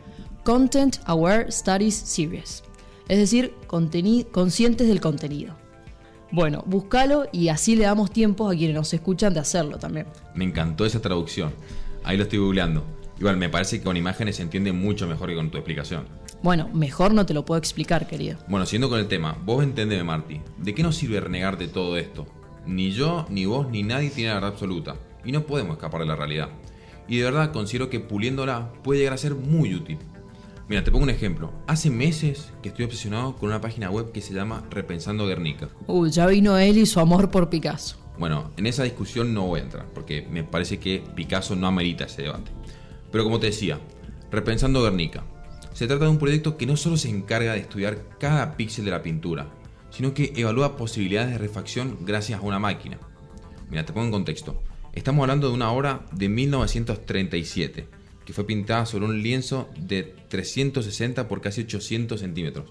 Content 0.43 0.97
Aware 1.05 1.51
Studies 1.51 1.95
Series, 1.95 2.63
es 3.07 3.17
decir, 3.17 3.53
conscientes 3.67 4.87
del 4.87 5.01
contenido. 5.01 5.55
Bueno, 6.31 6.63
búscalo 6.65 7.27
y 7.31 7.49
así 7.49 7.75
le 7.75 7.85
damos 7.85 8.11
tiempo 8.11 8.49
a 8.49 8.55
quienes 8.55 8.75
nos 8.75 8.93
escuchan 8.93 9.33
de 9.33 9.39
hacerlo 9.39 9.77
también. 9.77 10.07
Me 10.35 10.43
encantó 10.43 10.85
esa 10.85 11.01
traducción. 11.01 11.53
Ahí 12.03 12.17
lo 12.17 12.23
estoy 12.23 12.39
googleando. 12.39 12.83
Igual 13.19 13.37
me 13.37 13.49
parece 13.49 13.79
que 13.79 13.85
con 13.85 13.97
imágenes 13.97 14.35
se 14.35 14.43
entiende 14.43 14.71
mucho 14.71 15.07
mejor 15.07 15.29
que 15.29 15.35
con 15.35 15.49
tu 15.49 15.57
explicación. 15.57 16.05
Bueno, 16.43 16.69
mejor 16.73 17.13
no 17.13 17.25
te 17.25 17.33
lo 17.33 17.45
puedo 17.45 17.57
explicar, 17.57 18.07
querido. 18.07 18.37
Bueno, 18.47 18.65
siguiendo 18.65 18.89
con 18.89 18.99
el 18.99 19.07
tema, 19.07 19.37
vos 19.43 19.63
entendeme, 19.63 20.03
Marty. 20.03 20.41
¿De 20.57 20.75
qué 20.75 20.83
nos 20.83 20.95
sirve 20.95 21.19
renegar 21.19 21.57
de 21.57 21.67
todo 21.67 21.97
esto? 21.97 22.27
Ni 22.67 22.91
yo, 22.91 23.25
ni 23.29 23.45
vos, 23.45 23.69
ni 23.69 23.83
nadie 23.83 24.09
tiene 24.09 24.29
la 24.29 24.35
verdad 24.35 24.51
absoluta. 24.51 24.95
Y 25.23 25.31
no 25.31 25.45
podemos 25.45 25.77
escapar 25.77 26.01
de 26.01 26.07
la 26.07 26.15
realidad. 26.15 26.49
Y 27.07 27.17
de 27.17 27.23
verdad 27.23 27.51
considero 27.51 27.89
que 27.89 27.99
puliéndola 27.99 28.73
puede 28.83 28.99
llegar 28.99 29.13
a 29.13 29.17
ser 29.17 29.35
muy 29.35 29.73
útil. 29.73 29.97
Mira, 30.67 30.83
te 30.83 30.91
pongo 30.91 31.03
un 31.03 31.09
ejemplo. 31.09 31.53
Hace 31.65 31.89
meses 31.89 32.51
que 32.61 32.69
estoy 32.69 32.85
obsesionado 32.85 33.35
con 33.37 33.49
una 33.49 33.61
página 33.61 33.89
web 33.89 34.11
que 34.11 34.19
se 34.19 34.33
llama 34.33 34.65
Repensando 34.69 35.25
Guernica. 35.25 35.69
Uy, 35.87 36.11
ya 36.11 36.27
vino 36.27 36.57
él 36.57 36.77
y 36.77 36.85
su 36.85 36.99
amor 36.99 37.31
por 37.31 37.49
Picasso. 37.49 37.97
Bueno, 38.19 38.51
en 38.57 38.65
esa 38.65 38.83
discusión 38.83 39.33
no 39.33 39.47
voy 39.47 39.61
a 39.61 39.63
entrar, 39.63 39.85
porque 39.93 40.27
me 40.29 40.43
parece 40.43 40.79
que 40.79 41.01
Picasso 41.15 41.55
no 41.55 41.67
amerita 41.67 42.05
ese 42.05 42.23
debate. 42.23 42.51
Pero 43.11 43.23
como 43.23 43.39
te 43.39 43.47
decía, 43.47 43.79
Repensando 44.29 44.83
Guernica. 44.83 45.23
Se 45.71 45.87
trata 45.87 46.05
de 46.05 46.11
un 46.11 46.17
proyecto 46.17 46.57
que 46.57 46.65
no 46.65 46.75
solo 46.75 46.97
se 46.97 47.09
encarga 47.09 47.53
de 47.53 47.59
estudiar 47.59 47.99
cada 48.19 48.57
píxel 48.57 48.83
de 48.83 48.91
la 48.91 49.03
pintura, 49.03 49.47
sino 49.97 50.13
que 50.13 50.31
evalúa 50.35 50.77
posibilidades 50.77 51.31
de 51.31 51.39
refacción 51.39 51.97
gracias 52.01 52.39
a 52.39 52.43
una 52.43 52.59
máquina. 52.59 52.99
Mira, 53.67 53.83
te 53.83 53.93
pongo 53.93 54.05
en 54.05 54.11
contexto. 54.11 54.61
Estamos 54.93 55.23
hablando 55.23 55.47
de 55.47 55.55
una 55.55 55.71
obra 55.71 56.05
de 56.11 56.29
1937 56.29 57.87
que 58.23 58.31
fue 58.31 58.45
pintada 58.45 58.85
sobre 58.85 59.05
un 59.05 59.23
lienzo 59.23 59.71
de 59.75 60.03
360 60.03 61.27
por 61.27 61.41
casi 61.41 61.61
800 61.61 62.19
centímetros. 62.19 62.69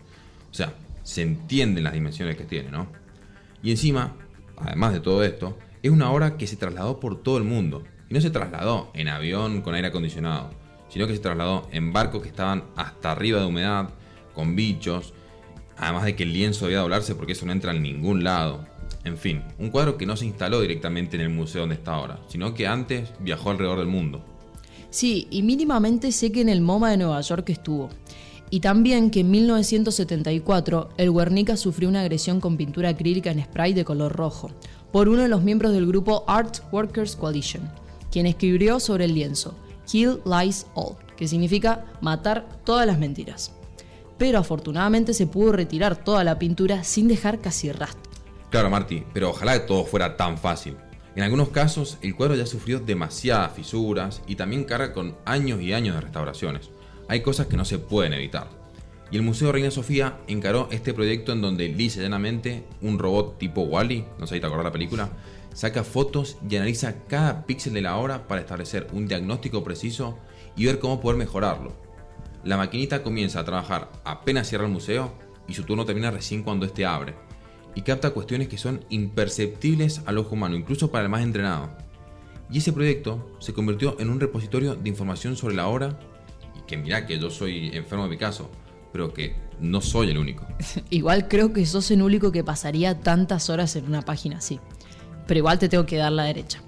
O 0.52 0.54
sea, 0.54 0.74
se 1.02 1.22
entienden 1.22 1.82
las 1.82 1.94
dimensiones 1.94 2.36
que 2.36 2.44
tiene, 2.44 2.70
¿no? 2.70 2.86
Y 3.60 3.72
encima, 3.72 4.14
además 4.56 4.92
de 4.92 5.00
todo 5.00 5.24
esto, 5.24 5.58
es 5.82 5.90
una 5.90 6.12
obra 6.12 6.36
que 6.36 6.46
se 6.46 6.54
trasladó 6.54 7.00
por 7.00 7.24
todo 7.24 7.38
el 7.38 7.44
mundo. 7.44 7.82
Y 8.08 8.14
no 8.14 8.20
se 8.20 8.30
trasladó 8.30 8.92
en 8.94 9.08
avión 9.08 9.62
con 9.62 9.74
aire 9.74 9.88
acondicionado, 9.88 10.50
sino 10.88 11.08
que 11.08 11.14
se 11.14 11.22
trasladó 11.22 11.68
en 11.72 11.92
barcos 11.92 12.22
que 12.22 12.28
estaban 12.28 12.62
hasta 12.76 13.10
arriba 13.10 13.40
de 13.40 13.46
humedad, 13.46 13.90
con 14.32 14.54
bichos, 14.54 15.12
además 15.78 16.04
de 16.04 16.16
que 16.16 16.22
el 16.22 16.32
lienzo 16.32 16.66
debía 16.66 16.80
doblarse 16.80 17.14
porque 17.14 17.32
eso 17.32 17.46
no 17.46 17.52
entra 17.52 17.72
en 17.72 17.82
ningún 17.82 18.24
lado. 18.24 18.66
En 19.04 19.16
fin, 19.18 19.42
un 19.58 19.70
cuadro 19.70 19.96
que 19.96 20.06
no 20.06 20.16
se 20.16 20.26
instaló 20.26 20.60
directamente 20.60 21.16
en 21.16 21.22
el 21.22 21.28
museo 21.28 21.62
donde 21.62 21.76
está 21.76 21.94
ahora, 21.94 22.18
sino 22.28 22.54
que 22.54 22.66
antes 22.66 23.10
viajó 23.20 23.50
alrededor 23.50 23.78
del 23.78 23.86
mundo. 23.86 24.24
Sí, 24.90 25.28
y 25.30 25.42
mínimamente 25.42 26.10
sé 26.12 26.32
que 26.32 26.40
en 26.40 26.48
el 26.48 26.60
MoMA 26.60 26.90
de 26.90 26.96
Nueva 26.96 27.20
York 27.20 27.50
estuvo. 27.50 27.90
Y 28.50 28.60
también 28.60 29.10
que 29.10 29.20
en 29.20 29.30
1974 29.30 30.90
el 30.96 31.12
Guernica 31.12 31.56
sufrió 31.56 31.88
una 31.88 32.00
agresión 32.00 32.40
con 32.40 32.56
pintura 32.56 32.90
acrílica 32.90 33.30
en 33.30 33.42
spray 33.42 33.74
de 33.74 33.84
color 33.84 34.12
rojo 34.12 34.50
por 34.92 35.08
uno 35.08 35.22
de 35.22 35.28
los 35.28 35.42
miembros 35.42 35.72
del 35.72 35.86
grupo 35.86 36.24
Art 36.28 36.58
Workers 36.72 37.16
Coalition, 37.16 37.68
quien 38.10 38.26
escribió 38.26 38.80
sobre 38.80 39.04
el 39.04 39.14
lienzo 39.14 39.54
Kill 39.86 40.20
Lies 40.24 40.66
All, 40.74 40.96
que 41.16 41.28
significa 41.28 41.84
matar 42.00 42.46
todas 42.64 42.86
las 42.86 42.98
mentiras. 42.98 43.52
Pero 44.18 44.38
afortunadamente 44.38 45.14
se 45.14 45.26
pudo 45.26 45.52
retirar 45.52 45.96
toda 45.96 46.24
la 46.24 46.38
pintura 46.38 46.84
sin 46.84 47.08
dejar 47.08 47.40
casi 47.40 47.70
rastro. 47.72 48.10
Claro, 48.50 48.70
Marty, 48.70 49.04
pero 49.12 49.30
ojalá 49.30 49.54
que 49.54 49.66
todo 49.66 49.84
fuera 49.84 50.16
tan 50.16 50.38
fácil. 50.38 50.76
En 51.16 51.22
algunos 51.22 51.48
casos, 51.48 51.98
el 52.02 52.14
cuadro 52.14 52.34
ya 52.34 52.46
sufrió 52.46 52.78
demasiadas 52.78 53.52
fisuras 53.52 54.22
y 54.26 54.36
también 54.36 54.64
carga 54.64 54.92
con 54.92 55.16
años 55.24 55.60
y 55.62 55.72
años 55.72 55.94
de 55.94 56.02
restauraciones. 56.02 56.70
Hay 57.08 57.22
cosas 57.22 57.46
que 57.46 57.56
no 57.56 57.64
se 57.64 57.78
pueden 57.78 58.12
evitar. 58.12 58.48
Y 59.10 59.16
el 59.16 59.22
Museo 59.22 59.52
Reina 59.52 59.70
Sofía 59.70 60.18
encaró 60.26 60.68
este 60.70 60.92
proyecto 60.92 61.32
en 61.32 61.40
donde 61.40 61.68
lisa 61.68 62.00
llanamente 62.00 62.64
un 62.82 62.98
robot 62.98 63.38
tipo 63.38 63.62
Wally, 63.62 64.04
no 64.18 64.26
sé 64.26 64.34
si 64.34 64.40
te 64.40 64.46
acordás 64.46 64.64
la 64.64 64.72
película, 64.72 65.10
saca 65.54 65.84
fotos 65.84 66.36
y 66.48 66.56
analiza 66.56 67.04
cada 67.08 67.46
píxel 67.46 67.72
de 67.72 67.80
la 67.80 67.96
obra 67.96 68.26
para 68.26 68.42
establecer 68.42 68.88
un 68.92 69.06
diagnóstico 69.06 69.64
preciso 69.64 70.18
y 70.56 70.66
ver 70.66 70.80
cómo 70.80 71.00
poder 71.00 71.16
mejorarlo. 71.16 71.85
La 72.46 72.56
maquinita 72.56 73.02
comienza 73.02 73.40
a 73.40 73.44
trabajar 73.44 73.90
apenas 74.04 74.48
cierra 74.48 74.66
el 74.66 74.70
museo 74.70 75.12
y 75.48 75.54
su 75.54 75.64
turno 75.64 75.84
termina 75.84 76.12
recién 76.12 76.44
cuando 76.44 76.64
este 76.64 76.86
abre 76.86 77.16
y 77.74 77.82
capta 77.82 78.10
cuestiones 78.10 78.46
que 78.46 78.56
son 78.56 78.84
imperceptibles 78.88 80.02
al 80.06 80.18
ojo 80.18 80.36
humano, 80.36 80.54
incluso 80.54 80.92
para 80.92 81.02
el 81.02 81.10
más 81.10 81.24
entrenado. 81.24 81.76
Y 82.48 82.58
ese 82.58 82.72
proyecto 82.72 83.36
se 83.40 83.52
convirtió 83.52 83.96
en 83.98 84.10
un 84.10 84.20
repositorio 84.20 84.76
de 84.76 84.88
información 84.88 85.34
sobre 85.36 85.56
la 85.56 85.66
obra, 85.66 85.98
y 86.56 86.60
que 86.68 86.76
mira 86.76 87.04
que 87.04 87.18
yo 87.18 87.30
soy 87.30 87.70
enfermo 87.74 88.04
de 88.04 88.10
mi 88.10 88.16
caso, 88.16 88.48
pero 88.92 89.12
que 89.12 89.34
no 89.58 89.80
soy 89.80 90.10
el 90.10 90.18
único. 90.18 90.46
igual 90.90 91.26
creo 91.26 91.52
que 91.52 91.66
sos 91.66 91.90
el 91.90 92.00
único 92.00 92.30
que 92.30 92.44
pasaría 92.44 93.00
tantas 93.00 93.50
horas 93.50 93.74
en 93.74 93.86
una 93.86 94.02
página 94.02 94.38
así. 94.38 94.60
Pero 95.26 95.38
igual 95.38 95.58
te 95.58 95.68
tengo 95.68 95.84
que 95.84 95.96
dar 95.96 96.12
la 96.12 96.22
derecha. 96.22 96.62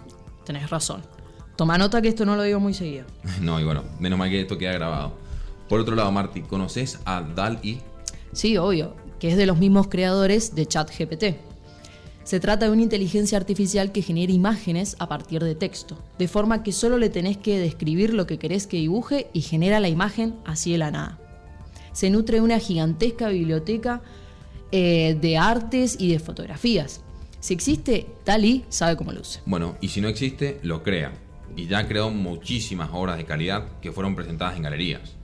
Tenés 0.45 0.71
razón. 0.71 1.03
Toma 1.55 1.79
nota 1.79 2.03
que 2.03 2.09
esto 2.09 2.27
no 2.27 2.35
lo 2.35 2.43
digo 2.43 2.59
muy 2.59 2.75
seguido. 2.75 3.07
no, 3.41 3.61
y 3.61 3.65
bueno, 3.65 3.85
menos 4.01 4.19
mal 4.19 4.29
que 4.29 4.41
esto 4.41 4.59
queda 4.59 4.73
grabado. 4.73 5.28
Por 5.69 5.81
otro 5.81 5.95
lado, 5.95 6.11
Marty, 6.11 6.43
¿conoces 6.43 6.99
a 7.05 7.23
DAL-E? 7.23 7.79
Sí, 8.33 8.57
obvio 8.57 8.95
que 9.19 9.29
es 9.29 9.37
de 9.37 9.47
los 9.47 9.59
mismos 9.59 9.89
creadores 9.89 10.55
de 10.55 10.67
ChatGPT. 10.67 11.25
Se 12.25 12.41
trata 12.41 12.67
de 12.67 12.73
una 12.73 12.83
inteligencia 12.83 13.39
artificial 13.39 13.91
que 13.91 14.03
genera 14.03 14.33
imágenes 14.33 14.97
a 14.99 15.09
partir 15.09 15.43
de 15.43 15.55
texto, 15.55 15.97
de 16.19 16.29
forma 16.29 16.63
que 16.63 16.73
solo 16.73 16.99
le 16.99 17.09
tenés 17.09 17.39
que 17.39 17.59
describir 17.59 18.13
lo 18.13 18.27
que 18.27 18.39
querés 18.39 18.67
que 18.67 18.77
dibuje 18.77 19.29
y 19.33 19.41
genera 19.41 19.81
la 19.81 19.89
imagen 19.89 20.35
así 20.45 20.73
de 20.73 20.79
la 20.79 20.91
nada. 20.91 21.19
Se 21.93 22.11
nutre 22.11 22.37
de 22.37 22.43
una 22.43 22.59
gigantesca 22.59 23.29
biblioteca 23.29 24.03
eh, 24.73 25.17
de 25.19 25.39
artes 25.39 25.97
y 25.99 26.13
de 26.13 26.19
fotografías. 26.19 27.01
Si 27.41 27.55
existe, 27.55 28.07
Tali 28.25 28.65
sabe 28.69 28.97
cómo 28.97 29.13
luce. 29.13 29.41
Bueno, 29.47 29.77
y 29.81 29.89
si 29.89 30.03
no 30.03 30.09
existe, 30.09 30.61
lo 30.63 30.83
crea. 30.83 31.13
Y 31.57 31.67
ya 31.67 31.89
creó 31.89 32.11
muchísimas 32.11 32.91
obras 32.93 33.17
de 33.17 33.25
calidad 33.25 33.81
que 33.81 33.91
fueron 33.91 34.15
presentadas 34.15 34.57
en 34.57 34.63
galerías. 34.63 35.18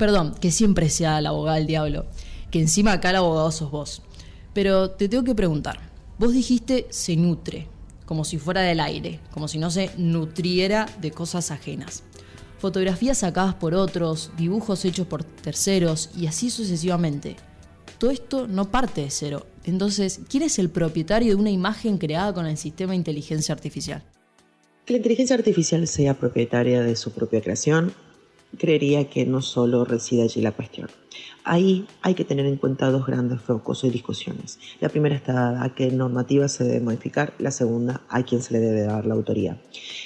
Perdón, 0.00 0.34
que 0.40 0.50
siempre 0.50 0.88
sea 0.88 1.20
la 1.20 1.28
abogada 1.28 1.58
del 1.58 1.68
diablo 1.68 2.06
que 2.50 2.60
encima 2.60 2.92
acá 2.92 3.10
el 3.10 3.16
abogado 3.16 3.50
sos 3.52 3.70
vos. 3.70 4.02
Pero 4.52 4.90
te 4.90 5.08
tengo 5.08 5.24
que 5.24 5.34
preguntar, 5.34 5.78
vos 6.18 6.32
dijiste 6.32 6.86
se 6.90 7.16
nutre, 7.16 7.68
como 8.04 8.24
si 8.24 8.38
fuera 8.38 8.62
del 8.62 8.80
aire, 8.80 9.20
como 9.30 9.46
si 9.46 9.58
no 9.58 9.70
se 9.70 9.90
nutriera 9.96 10.86
de 11.00 11.12
cosas 11.12 11.50
ajenas. 11.50 12.02
Fotografías 12.58 13.18
sacadas 13.18 13.54
por 13.54 13.74
otros, 13.74 14.32
dibujos 14.36 14.84
hechos 14.84 15.06
por 15.06 15.24
terceros 15.24 16.10
y 16.16 16.26
así 16.26 16.50
sucesivamente. 16.50 17.36
todo 17.98 18.10
esto 18.10 18.48
no 18.48 18.70
parte 18.70 19.02
de 19.02 19.10
cero. 19.10 19.46
Entonces, 19.64 20.20
¿quién 20.30 20.42
es 20.42 20.58
el 20.58 20.70
propietario 20.70 21.36
de 21.36 21.40
una 21.40 21.50
imagen 21.50 21.98
creada 21.98 22.32
con 22.32 22.46
el 22.46 22.56
sistema 22.56 22.92
de 22.92 22.96
inteligencia 22.96 23.54
artificial? 23.54 24.02
Que 24.86 24.94
la 24.94 24.96
inteligencia 24.96 25.36
artificial 25.36 25.86
sea 25.86 26.14
propietaria 26.14 26.80
de 26.80 26.96
su 26.96 27.12
propia 27.12 27.42
creación, 27.42 27.92
creería 28.58 29.08
que 29.08 29.26
no 29.26 29.42
solo 29.42 29.84
reside 29.84 30.22
allí 30.22 30.40
la 30.40 30.52
cuestión. 30.52 30.88
Ahí 31.44 31.86
hay 32.02 32.14
que 32.14 32.24
tener 32.24 32.46
en 32.46 32.56
cuenta 32.56 32.90
dos 32.90 33.06
grandes 33.06 33.40
focos 33.40 33.84
y 33.84 33.90
discusiones. 33.90 34.58
La 34.80 34.88
primera 34.88 35.16
está 35.16 35.62
a 35.62 35.74
qué 35.74 35.90
normativa 35.90 36.48
se 36.48 36.64
debe 36.64 36.80
modificar, 36.80 37.32
la 37.38 37.50
segunda 37.50 38.02
a 38.08 38.22
quién 38.22 38.42
se 38.42 38.52
le 38.52 38.60
debe 38.60 38.82
dar 38.82 39.06
la 39.06 39.14
autoría. 39.14 39.60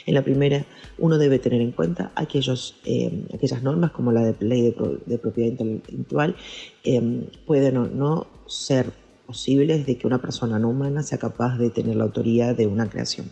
En 0.07 0.15
la 0.15 0.23
primera, 0.23 0.65
uno 0.99 1.19
debe 1.19 1.39
tener 1.39 1.61
en 1.61 1.73
cuenta 1.73 2.13
aquellos, 2.15 2.77
eh, 2.85 3.27
aquellas 3.35 3.63
normas 3.63 3.91
como 3.91 4.13
la 4.13 4.23
de 4.23 4.37
ley 4.47 4.75
de, 5.07 5.19
propiedad 5.19 5.51
intelectual 5.51 6.37
eh, 6.85 7.29
pueden 7.47 7.77
o 7.79 7.87
no 7.87 8.27
ser 8.47 8.93
posibles 9.27 9.87
de 9.87 9.97
que 9.99 10.07
una 10.07 10.21
persona 10.21 10.59
no 10.59 10.69
humana 10.69 11.03
sea 11.03 11.19
capaz 11.19 11.57
de 11.59 11.71
tener 11.71 11.97
la 11.97 12.05
autoría 12.05 12.55
de 12.55 12.67
una 12.67 12.89
creación. 12.89 13.31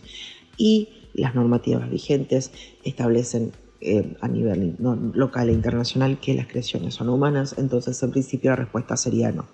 Y 0.57 0.89
las 1.15 1.35
normativas 1.35 1.91
vigentes 1.91 2.53
establecen 2.85 3.53
eh, 3.85 4.17
a 4.21 4.29
nivel 4.29 4.77
local 5.15 5.49
e 5.49 5.53
internacional 5.53 6.21
que 6.21 6.35
las 6.35 6.47
creaciones 6.47 6.95
son 6.95 7.09
humanas, 7.09 7.57
entonces 7.59 8.01
en 8.03 8.13
principio 8.13 8.51
la 8.51 8.57
respuesta 8.57 8.97
sería 8.97 9.33
no. 9.33 9.49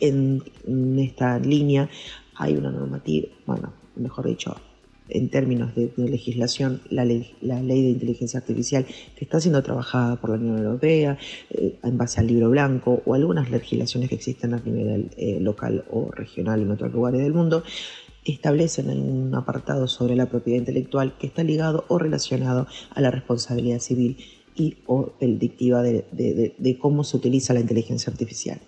En, 0.00 0.42
esta 0.98 1.38
línea 1.38 1.90
hay 2.36 2.56
una 2.56 2.70
normativa, 2.70 3.28
bueno, 3.44 3.74
mejor 3.96 4.26
dicho, 4.26 4.56
en 5.10 5.28
términos 5.28 5.74
de, 5.74 5.92
legislación, 5.98 6.80
la 6.88 7.04
ley, 7.04 7.34
la 7.42 7.62
ley, 7.62 7.82
de 7.82 7.90
inteligencia 7.90 8.40
artificial 8.40 8.86
que 8.86 9.24
está 9.26 9.38
siendo 9.38 9.62
trabajada 9.62 10.16
por 10.16 10.30
la 10.30 10.36
Unión 10.36 10.58
Europea 10.58 11.18
eh, 11.50 11.78
en 11.82 11.98
base 11.98 12.20
al 12.20 12.26
libro 12.26 12.48
blanco 12.48 13.02
o 13.04 13.12
algunas 13.12 13.50
legislaciones 13.50 14.08
que 14.08 14.14
existen 14.14 14.54
a 14.54 14.60
nivel 14.64 15.10
eh, 15.18 15.38
local 15.40 15.84
o 15.90 16.10
regional 16.10 16.62
en 16.62 16.70
otros 16.70 16.90
lugares 16.90 17.20
del 17.20 17.34
mundo, 17.34 17.62
establecen 18.32 18.88
un 18.88 19.34
apartado 19.34 19.86
sobre 19.86 20.16
la 20.16 20.26
propiedad 20.26 20.58
intelectual 20.58 21.16
que 21.18 21.26
está 21.26 21.44
ligado 21.44 21.84
o 21.88 21.98
relacionado 21.98 22.66
a 22.90 23.00
la 23.00 23.10
responsabilidad 23.10 23.80
civil 23.80 24.16
y 24.56 24.76
o 24.86 25.12
predictiva 25.18 25.82
de, 25.82 26.04
de, 26.56 26.78
cómo 26.78 27.04
se 27.04 27.16
utiliza 27.16 27.54
la 27.54 27.60
inteligencia 27.60 28.10
artificial. 28.10 28.60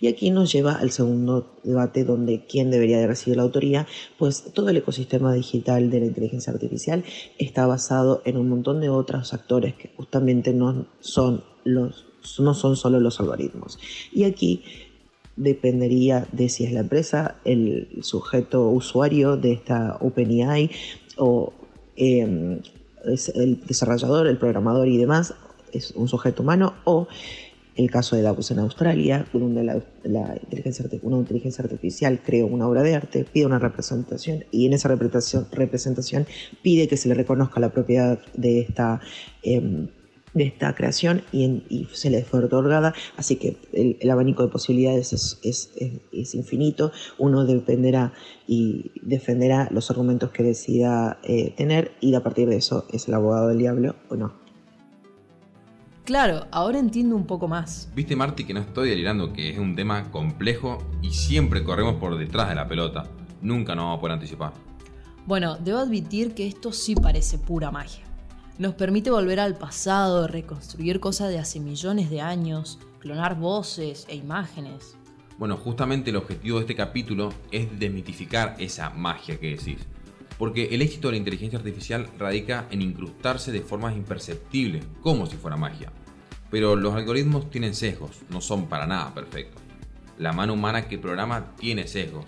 Y 0.00 0.06
aquí 0.06 0.30
nos 0.30 0.52
lleva 0.52 0.74
al 0.74 0.92
segundo 0.92 1.56
debate 1.64 2.04
donde 2.04 2.46
quién 2.46 2.70
debería 2.70 2.98
de 2.98 3.08
recibir 3.08 3.36
la 3.36 3.42
autoría, 3.42 3.86
pues 4.16 4.44
todo 4.54 4.68
el 4.68 4.76
ecosistema 4.76 5.34
digital 5.34 5.90
de 5.90 6.00
la 6.00 6.06
inteligencia 6.06 6.52
artificial 6.52 7.04
está 7.38 7.66
basado 7.66 8.22
en 8.24 8.36
un 8.36 8.48
montón 8.48 8.80
de 8.80 8.90
otros 8.90 9.34
actores 9.34 9.74
que 9.74 9.90
justamente 9.96 10.52
no 10.52 10.86
son, 11.00 11.42
los, 11.64 12.06
no 12.38 12.54
son 12.54 12.76
solo 12.76 13.00
los 13.00 13.18
algoritmos. 13.18 13.80
Y 14.12 14.22
aquí 14.22 14.62
dependería 15.38 16.26
de 16.32 16.48
si 16.48 16.64
es 16.64 16.72
la 16.72 16.80
empresa, 16.80 17.36
el 17.44 17.88
sujeto 18.02 18.68
usuario 18.68 19.36
de 19.36 19.52
esta 19.52 19.96
OpenAI 20.00 20.70
o 21.16 21.52
em, 21.96 22.60
el 23.34 23.60
desarrollador, 23.66 24.26
el 24.26 24.38
programador 24.38 24.88
y 24.88 24.98
demás, 24.98 25.34
es 25.72 25.92
un 25.92 26.08
sujeto 26.08 26.42
humano 26.42 26.74
o 26.84 27.08
el 27.76 27.90
caso 27.90 28.16
de 28.16 28.22
Davos 28.22 28.50
en 28.50 28.58
Australia, 28.58 29.24
donde 29.32 29.62
la, 29.62 30.36
inteligencia, 30.42 30.84
una 31.02 31.18
inteligencia 31.18 31.62
artificial 31.62 32.20
creó 32.24 32.46
una 32.46 32.66
obra 32.66 32.82
de 32.82 32.96
arte, 32.96 33.24
pide 33.32 33.46
una 33.46 33.60
representación 33.60 34.44
y 34.50 34.66
en 34.66 34.72
esa 34.72 34.88
representación, 34.88 36.26
pide 36.60 36.88
que 36.88 36.96
se 36.96 37.08
le 37.08 37.14
reconozca 37.14 37.60
la 37.60 37.70
propiedad 37.70 38.18
de 38.34 38.60
esta 38.60 39.00
eh, 39.44 39.86
de 40.34 40.44
esta 40.44 40.74
creación 40.74 41.22
y, 41.32 41.88
se 41.92 42.10
le 42.10 42.22
fue 42.22 42.44
otorgada, 42.44 42.94
así 43.16 43.36
que 43.36 43.56
el, 43.72 44.10
abanico 44.10 44.42
de 44.42 44.48
posibilidades 44.48 45.12
es, 45.42 46.34
infinito, 46.34 46.92
uno 47.18 47.44
dependerá 47.44 48.12
y 48.46 48.90
defenderá 49.02 49.68
los 49.70 49.90
argumentos 49.90 50.30
que 50.30 50.42
decida 50.42 51.18
eh, 51.22 51.52
tener 51.56 51.92
y 52.00 52.14
a 52.14 52.22
partir 52.22 52.48
de 52.48 52.56
eso 52.56 52.86
es 52.92 53.08
el 53.08 53.14
abogado 53.14 53.48
del 53.48 53.58
diablo 53.58 53.96
o 54.08 54.16
no. 54.16 54.32
Claro, 56.04 56.46
ahora 56.52 56.78
entiendo 56.78 57.14
un 57.16 57.26
poco 57.26 57.48
más. 57.48 57.90
Viste 57.94 58.16
Marty 58.16 58.44
que 58.44 58.54
no 58.54 58.60
estoy 58.60 58.88
delirando, 58.88 59.34
que 59.34 59.50
es 59.50 59.58
un 59.58 59.76
tema 59.76 60.10
complejo 60.10 60.78
y 61.02 61.10
siempre 61.10 61.62
corremos 61.62 61.96
por 61.96 62.16
detrás 62.16 62.48
de 62.48 62.54
la 62.54 62.66
pelota, 62.66 63.04
nunca 63.42 63.74
nos 63.74 63.84
vamos 63.84 63.98
a 63.98 64.00
poder 64.00 64.14
anticipar. 64.14 64.54
Bueno, 65.26 65.58
debo 65.58 65.76
admitir 65.76 66.32
que 66.32 66.46
esto 66.46 66.72
sí 66.72 66.94
parece 66.94 67.36
pura 67.36 67.70
magia. 67.70 68.07
Nos 68.58 68.74
permite 68.74 69.12
volver 69.12 69.38
al 69.38 69.56
pasado, 69.56 70.26
reconstruir 70.26 70.98
cosas 70.98 71.28
de 71.28 71.38
hace 71.38 71.60
millones 71.60 72.10
de 72.10 72.20
años, 72.20 72.80
clonar 72.98 73.38
voces 73.38 74.04
e 74.08 74.16
imágenes. 74.16 74.96
Bueno, 75.38 75.56
justamente 75.56 76.10
el 76.10 76.16
objetivo 76.16 76.58
de 76.58 76.62
este 76.62 76.74
capítulo 76.74 77.32
es 77.52 77.78
desmitificar 77.78 78.56
esa 78.58 78.90
magia 78.90 79.38
que 79.38 79.54
decís. 79.54 79.86
Porque 80.38 80.74
el 80.74 80.82
éxito 80.82 81.06
de 81.06 81.12
la 81.12 81.18
inteligencia 81.18 81.56
artificial 81.56 82.08
radica 82.18 82.66
en 82.72 82.82
incrustarse 82.82 83.52
de 83.52 83.60
formas 83.60 83.96
imperceptibles, 83.96 84.84
como 85.02 85.26
si 85.26 85.36
fuera 85.36 85.56
magia. 85.56 85.92
Pero 86.50 86.74
los 86.74 86.94
algoritmos 86.94 87.50
tienen 87.50 87.76
sesgos, 87.76 88.22
no 88.28 88.40
son 88.40 88.66
para 88.66 88.88
nada 88.88 89.14
perfectos. 89.14 89.62
La 90.18 90.32
mano 90.32 90.54
humana 90.54 90.88
que 90.88 90.98
programa 90.98 91.54
tiene 91.54 91.86
sesgos. 91.86 92.26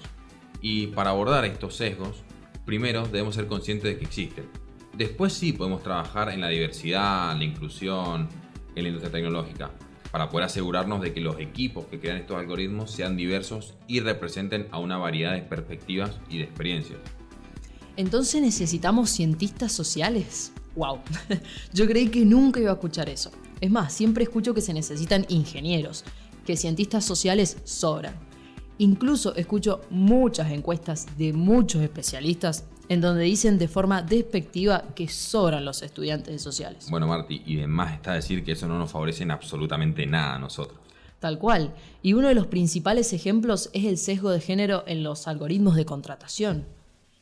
Y 0.60 0.86
para 0.88 1.10
abordar 1.10 1.44
estos 1.44 1.74
sesgos, 1.74 2.22
primero 2.64 3.04
debemos 3.08 3.34
ser 3.34 3.48
conscientes 3.48 3.90
de 3.90 3.98
que 3.98 4.04
existen 4.04 4.69
Después 4.96 5.32
sí 5.32 5.52
podemos 5.52 5.82
trabajar 5.82 6.30
en 6.30 6.40
la 6.40 6.48
diversidad, 6.48 7.36
la 7.36 7.44
inclusión, 7.44 8.28
en 8.74 8.82
la 8.82 8.88
industria 8.88 9.12
tecnológica, 9.12 9.70
para 10.10 10.28
poder 10.28 10.46
asegurarnos 10.46 11.00
de 11.00 11.12
que 11.12 11.20
los 11.20 11.38
equipos 11.38 11.86
que 11.86 12.00
crean 12.00 12.18
estos 12.18 12.36
algoritmos 12.36 12.90
sean 12.90 13.16
diversos 13.16 13.74
y 13.86 14.00
representen 14.00 14.66
a 14.70 14.78
una 14.78 14.98
variedad 14.98 15.34
de 15.34 15.42
perspectivas 15.42 16.18
y 16.28 16.38
de 16.38 16.44
experiencias. 16.44 16.98
Entonces 17.96 18.42
necesitamos 18.42 19.10
cientistas 19.10 19.72
sociales. 19.72 20.52
¡Wow! 20.74 21.00
Yo 21.72 21.86
creí 21.86 22.08
que 22.08 22.24
nunca 22.24 22.60
iba 22.60 22.70
a 22.70 22.74
escuchar 22.74 23.08
eso. 23.08 23.30
Es 23.60 23.70
más, 23.70 23.92
siempre 23.92 24.24
escucho 24.24 24.54
que 24.54 24.60
se 24.60 24.72
necesitan 24.72 25.26
ingenieros, 25.28 26.04
que 26.44 26.56
cientistas 26.56 27.04
sociales 27.04 27.58
sobran. 27.64 28.14
Incluso 28.78 29.34
escucho 29.34 29.82
muchas 29.90 30.50
encuestas 30.50 31.06
de 31.18 31.34
muchos 31.34 31.82
especialistas 31.82 32.64
en 32.90 33.00
donde 33.00 33.22
dicen 33.22 33.56
de 33.56 33.68
forma 33.68 34.02
despectiva 34.02 34.82
que 34.96 35.06
sobran 35.06 35.64
los 35.64 35.80
estudiantes 35.82 36.32
de 36.34 36.38
sociales. 36.40 36.88
Bueno, 36.90 37.06
Marty, 37.06 37.40
y 37.46 37.54
demás 37.54 37.94
está 37.94 38.14
decir 38.14 38.42
que 38.42 38.52
eso 38.52 38.66
no 38.66 38.80
nos 38.80 38.90
favorece 38.90 39.22
en 39.22 39.30
absolutamente 39.30 40.04
nada 40.06 40.34
a 40.34 40.38
nosotros. 40.40 40.76
Tal 41.20 41.38
cual. 41.38 41.72
Y 42.02 42.14
uno 42.14 42.26
de 42.26 42.34
los 42.34 42.48
principales 42.48 43.12
ejemplos 43.12 43.70
es 43.74 43.84
el 43.84 43.96
sesgo 43.96 44.30
de 44.30 44.40
género 44.40 44.82
en 44.88 45.04
los 45.04 45.28
algoritmos 45.28 45.76
de 45.76 45.84
contratación. 45.84 46.66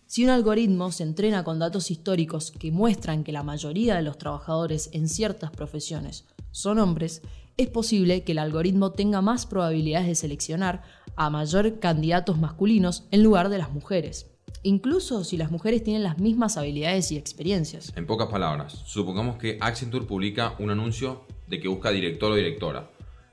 Si 0.07 0.25
un 0.25 0.31
algoritmo 0.31 0.91
se 0.91 1.03
entrena 1.03 1.45
con 1.45 1.59
datos 1.59 1.91
históricos 1.91 2.51
que 2.51 2.73
muestran 2.73 3.23
que 3.23 3.33
la 3.33 3.43
mayoría 3.43 3.97
de 3.97 4.03
los 4.03 4.17
trabajadores 4.17 4.89
en 4.95 5.07
ciertas 5.07 5.51
profesiones 5.51 6.25
son 6.51 6.79
hombres, 6.79 7.21
es 7.59 7.69
posible 7.69 8.25
que 8.25 8.33
el 8.33 8.39
algoritmo 8.39 8.93
tenga 8.93 9.21
más 9.21 9.45
probabilidades 9.45 10.09
de 10.09 10.15
seleccionar 10.15 10.83
a 11.15 11.29
mayor 11.29 11.79
candidatos 11.79 12.39
masculinos 12.39 13.05
en 13.11 13.23
lugar 13.23 13.51
de 13.51 13.59
las 13.59 13.71
mujeres 13.71 14.31
incluso 14.69 15.25
si 15.25 15.39
las 15.39 15.51
mujeres 15.51 15.83
tienen 15.83 16.03
las 16.03 16.19
mismas 16.19 16.59
habilidades 16.59 17.11
y 17.11 17.17
experiencias. 17.17 17.91
En 17.97 18.07
pocas 18.07 18.29
palabras, 18.29 18.83
supongamos 18.87 19.37
que 19.39 19.57
Accenture 19.61 20.05
publica 20.05 20.55
un 20.59 20.71
anuncio 20.71 21.27
de 21.47 21.59
que 21.59 21.69
busca 21.69 21.91
director 21.91 22.31
o 22.31 22.35
directora. 22.35 22.91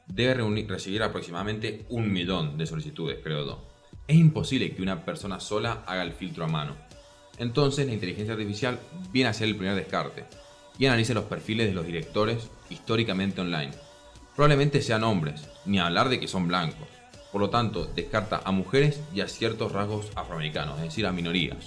Debe 0.07 0.35
recibir 0.65 1.03
aproximadamente 1.03 1.85
un 1.89 2.11
millón 2.11 2.57
de 2.57 2.65
solicitudes, 2.65 3.19
creo 3.21 3.45
yo. 3.45 3.67
Es 4.07 4.15
imposible 4.15 4.73
que 4.73 4.81
una 4.81 5.03
persona 5.03 5.41
sola 5.41 5.83
haga 5.85 6.03
el 6.03 6.13
filtro 6.13 6.45
a 6.45 6.47
mano. 6.47 6.75
Entonces 7.37 7.85
la 7.85 7.93
inteligencia 7.93 8.33
artificial 8.33 8.79
viene 9.11 9.29
a 9.29 9.33
ser 9.33 9.49
el 9.49 9.57
primer 9.57 9.75
descarte 9.75 10.23
y 10.79 10.85
analiza 10.85 11.13
los 11.13 11.25
perfiles 11.25 11.67
de 11.67 11.73
los 11.73 11.85
directores 11.85 12.49
históricamente 12.69 13.41
online. 13.41 13.71
Probablemente 14.35 14.81
sean 14.81 15.03
hombres, 15.03 15.49
ni 15.65 15.79
hablar 15.79 16.07
de 16.07 16.19
que 16.19 16.29
son 16.29 16.47
blancos. 16.47 16.87
Por 17.35 17.41
lo 17.41 17.49
tanto, 17.49 17.85
descarta 17.93 18.41
a 18.45 18.51
mujeres 18.51 19.01
y 19.13 19.19
a 19.19 19.27
ciertos 19.27 19.73
rasgos 19.73 20.07
afroamericanos, 20.15 20.77
es 20.77 20.85
decir, 20.85 21.05
a 21.05 21.11
minorías. 21.11 21.57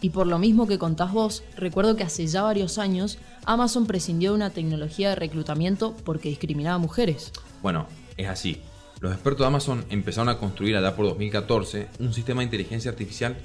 Y 0.00 0.08
por 0.08 0.26
lo 0.26 0.38
mismo 0.38 0.66
que 0.66 0.78
contás 0.78 1.12
vos, 1.12 1.44
recuerdo 1.54 1.96
que 1.96 2.02
hace 2.02 2.26
ya 2.26 2.40
varios 2.40 2.78
años 2.78 3.18
Amazon 3.44 3.86
prescindió 3.86 4.30
de 4.30 4.36
una 4.36 4.48
tecnología 4.48 5.10
de 5.10 5.16
reclutamiento 5.16 5.94
porque 6.06 6.30
discriminaba 6.30 6.76
a 6.76 6.78
mujeres. 6.78 7.30
Bueno, 7.60 7.88
es 8.16 8.26
así. 8.26 8.62
Los 9.00 9.12
expertos 9.12 9.40
de 9.40 9.48
Amazon 9.48 9.84
empezaron 9.90 10.30
a 10.30 10.38
construir 10.38 10.78
allá 10.78 10.96
por 10.96 11.04
2014 11.04 11.88
un 11.98 12.14
sistema 12.14 12.40
de 12.40 12.44
inteligencia 12.44 12.90
artificial 12.90 13.36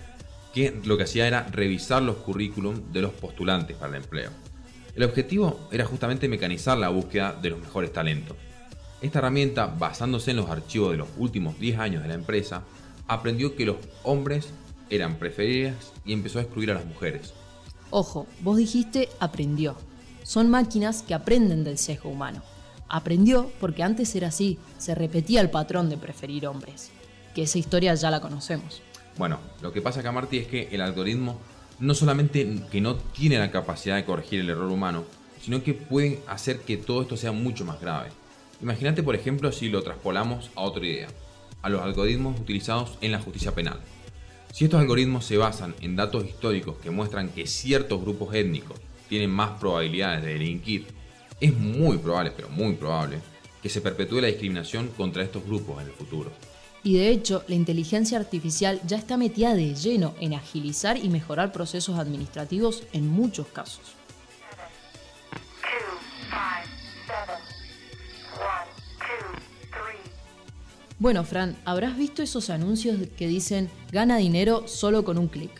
que 0.54 0.74
lo 0.86 0.96
que 0.96 1.04
hacía 1.04 1.28
era 1.28 1.48
revisar 1.52 2.02
los 2.02 2.16
currículum 2.16 2.94
de 2.94 3.02
los 3.02 3.12
postulantes 3.12 3.76
para 3.76 3.90
el 3.98 4.04
empleo. 4.04 4.30
El 4.96 5.04
objetivo 5.04 5.68
era 5.70 5.84
justamente 5.84 6.30
mecanizar 6.30 6.78
la 6.78 6.88
búsqueda 6.88 7.34
de 7.34 7.50
los 7.50 7.60
mejores 7.60 7.92
talentos. 7.92 8.38
Esta 9.00 9.20
herramienta, 9.20 9.68
basándose 9.68 10.32
en 10.32 10.38
los 10.38 10.50
archivos 10.50 10.92
de 10.92 10.98
los 10.98 11.10
últimos 11.18 11.60
10 11.60 11.78
años 11.78 12.02
de 12.02 12.10
la 12.10 12.16
empresa, 12.16 12.64
aprendió 13.08 13.56
que 13.56 13.66
los 13.66 13.78
hombres 14.04 14.50
eran 14.90 15.18
preferidos 15.18 15.94
y 16.04 16.14
empezó 16.14 16.40
a 16.40 16.42
excluir 16.42 16.72
a 16.72 16.76
las 16.76 16.86
mujeres. 16.86 17.34
Ojo, 17.92 18.26
vos 18.42 18.58
dijiste 18.58 19.10
aprendió. 19.20 19.76
Son 20.24 20.50
máquinas 20.50 21.04
que 21.04 21.14
aprenden 21.14 21.64
del 21.64 21.78
sesgo 21.78 22.10
humano. 22.10 22.42
Aprendió 22.90 23.52
porque 23.60 23.84
antes 23.84 24.16
era 24.16 24.30
así, 24.30 24.58
se 24.78 24.96
repetía 24.96 25.42
el 25.42 25.52
patrón 25.52 25.90
de 25.90 25.98
preferir 25.98 26.48
hombres, 26.48 26.90
que 27.36 27.44
esa 27.44 27.60
historia 27.60 27.94
ya 27.94 28.10
la 28.10 28.20
conocemos. 28.20 28.82
Bueno, 29.18 29.40
lo 29.62 29.72
que 29.72 29.82
pasa 29.82 30.00
acá, 30.00 30.12
Marty, 30.12 30.40
es 30.40 30.48
que 30.48 30.70
el 30.72 30.82
algoritmo 30.82 31.38
no 31.80 31.94
solamente 31.94 32.64
que 32.72 32.82
no 32.82 32.96
tiene 32.96 33.38
la 33.38 33.52
capacidad 33.52 33.96
de 33.96 34.06
corregir 34.06 34.40
el 34.40 34.50
error 34.50 34.72
humano, 34.72 35.04
sino 35.42 35.62
que 35.64 35.74
puede 35.74 36.22
hacer 36.28 36.62
que 36.62 36.78
todo 36.78 37.04
esto 37.04 37.16
sea 37.16 37.32
mucho 37.32 37.64
más 37.64 37.80
grave. 37.80 38.10
Imagínate, 38.62 39.04
por 39.04 39.15
ejemplo, 39.15 39.52
si 39.52 39.70
lo 39.70 39.84
traspolamos 39.84 40.50
a 40.56 40.62
otra 40.62 40.86
idea, 40.86 41.08
a 41.62 41.70
los 41.70 41.82
algoritmos 41.82 42.39
utilizados 42.39 42.98
en 43.02 43.12
la 43.12 43.20
justicia 43.20 43.54
penal. 43.54 43.80
Si 44.52 44.65
estos 44.65 44.80
algoritmos 44.80 45.26
se 45.26 45.38
basan 45.38 45.76
en 45.82 45.96
datos 45.96 46.26
históricos 46.26 46.78
que 46.78 46.89
muestran 46.89 47.30
que 47.30 47.46
ciertos 47.46 48.02
grupos 48.02 48.34
étnicos 48.34 48.80
tienen 49.10 49.30
más 49.30 49.60
probabilidades 49.60 50.24
de 50.24 50.34
delinquir, 50.34 50.88
es 51.39 51.56
muy 51.56 51.98
probable, 51.98 52.32
pero 52.36 52.50
muy 52.50 52.74
probable, 52.74 53.20
que 53.62 53.70
se 53.70 53.82
perpetúe 53.82 54.22
la 54.22 54.28
discriminación 54.28 54.88
contra 54.89 55.24
estos 55.24 55.46
grupos 55.46 55.82
en 55.82 55.88
el 55.88 55.93
futuro. 55.93 56.32
Y 56.84 56.96
de 56.96 57.10
hecho, 57.10 57.43
la 57.48 57.56
inteligencia 57.56 58.17
artificial 58.17 58.80
ya 58.88 58.98
está 58.98 59.17
metida 59.17 59.54
de 59.54 59.76
lleno 59.76 60.15
en 60.20 60.34
agilizar 60.34 60.98
y 60.98 61.10
mejorar 61.10 61.52
procesos 61.52 62.00
administrativos 62.00 62.84
en 62.93 63.08
muchos 63.08 63.48
casos. 63.48 63.97
Bueno, 71.00 71.24
Fran, 71.24 71.56
habrás 71.64 71.96
visto 71.96 72.24
esos 72.24 72.50
anuncios 72.50 72.98
que 73.16 73.28
dicen 73.28 73.70
gana 73.92 74.18
dinero 74.18 74.68
solo 74.68 75.04
con 75.04 75.20
un 75.20 75.28
clic. 75.28 75.52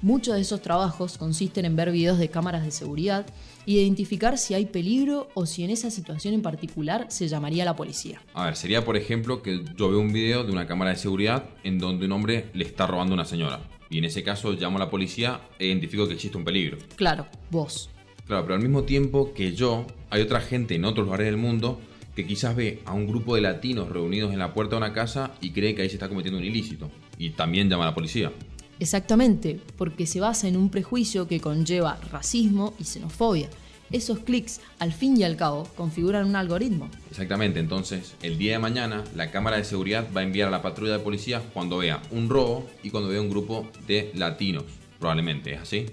Muchos 0.00 0.34
de 0.34 0.40
esos 0.40 0.60
trabajos 0.60 1.18
consisten 1.18 1.64
en 1.64 1.76
ver 1.76 1.92
videos 1.92 2.18
de 2.18 2.30
cámaras 2.30 2.64
de 2.64 2.72
seguridad, 2.72 3.24
identificar 3.64 4.36
si 4.38 4.54
hay 4.54 4.66
peligro 4.66 5.28
o 5.34 5.46
si 5.46 5.62
en 5.62 5.70
esa 5.70 5.92
situación 5.92 6.34
en 6.34 6.42
particular 6.42 7.06
se 7.10 7.28
llamaría 7.28 7.62
a 7.62 7.66
la 7.66 7.76
policía. 7.76 8.20
A 8.34 8.46
ver, 8.46 8.56
sería 8.56 8.84
por 8.84 8.96
ejemplo 8.96 9.40
que 9.40 9.64
yo 9.76 9.88
veo 9.88 10.00
un 10.00 10.12
video 10.12 10.42
de 10.42 10.50
una 10.50 10.66
cámara 10.66 10.90
de 10.90 10.96
seguridad 10.96 11.44
en 11.62 11.78
donde 11.78 12.06
un 12.06 12.12
hombre 12.12 12.46
le 12.52 12.64
está 12.64 12.88
robando 12.88 13.12
a 13.12 13.14
una 13.14 13.24
señora. 13.24 13.60
Y 13.88 13.98
en 13.98 14.04
ese 14.06 14.24
caso 14.24 14.50
llamo 14.50 14.78
a 14.78 14.80
la 14.80 14.90
policía 14.90 15.42
e 15.60 15.66
identifico 15.66 16.08
que 16.08 16.14
existe 16.14 16.36
un 16.36 16.44
peligro. 16.44 16.78
Claro, 16.96 17.28
vos. 17.52 17.88
Claro, 18.26 18.42
pero 18.42 18.56
al 18.56 18.62
mismo 18.62 18.82
tiempo 18.82 19.32
que 19.32 19.52
yo, 19.52 19.86
hay 20.10 20.22
otra 20.22 20.40
gente 20.40 20.74
en 20.74 20.84
otros 20.84 21.04
lugares 21.04 21.26
del 21.26 21.36
mundo 21.36 21.78
que 22.14 22.26
quizás 22.26 22.54
ve 22.54 22.82
a 22.84 22.92
un 22.92 23.06
grupo 23.06 23.34
de 23.34 23.40
latinos 23.40 23.88
reunidos 23.88 24.32
en 24.32 24.38
la 24.38 24.52
puerta 24.52 24.76
de 24.76 24.82
una 24.82 24.92
casa 24.92 25.32
y 25.40 25.50
cree 25.50 25.74
que 25.74 25.82
ahí 25.82 25.88
se 25.88 25.96
está 25.96 26.08
cometiendo 26.08 26.38
un 26.38 26.44
ilícito. 26.44 26.90
Y 27.18 27.30
también 27.30 27.68
llama 27.68 27.84
a 27.84 27.88
la 27.88 27.94
policía. 27.94 28.32
Exactamente, 28.78 29.60
porque 29.76 30.06
se 30.06 30.20
basa 30.20 30.48
en 30.48 30.56
un 30.56 30.68
prejuicio 30.68 31.28
que 31.28 31.40
conlleva 31.40 31.98
racismo 32.10 32.74
y 32.78 32.84
xenofobia. 32.84 33.48
Esos 33.92 34.20
clics, 34.20 34.60
al 34.78 34.92
fin 34.92 35.16
y 35.18 35.22
al 35.22 35.36
cabo, 35.36 35.68
configuran 35.76 36.26
un 36.26 36.34
algoritmo. 36.34 36.88
Exactamente, 37.10 37.60
entonces 37.60 38.14
el 38.22 38.38
día 38.38 38.52
de 38.52 38.58
mañana 38.58 39.04
la 39.14 39.30
cámara 39.30 39.58
de 39.58 39.64
seguridad 39.64 40.08
va 40.16 40.22
a 40.22 40.24
enviar 40.24 40.48
a 40.48 40.50
la 40.50 40.62
patrulla 40.62 40.94
de 40.94 40.98
policía 40.98 41.42
cuando 41.52 41.78
vea 41.78 42.02
un 42.10 42.28
robo 42.28 42.68
y 42.82 42.90
cuando 42.90 43.10
vea 43.10 43.20
un 43.20 43.28
grupo 43.28 43.70
de 43.86 44.10
latinos, 44.14 44.64
probablemente, 44.98 45.52
¿es 45.54 45.60
así? 45.60 45.86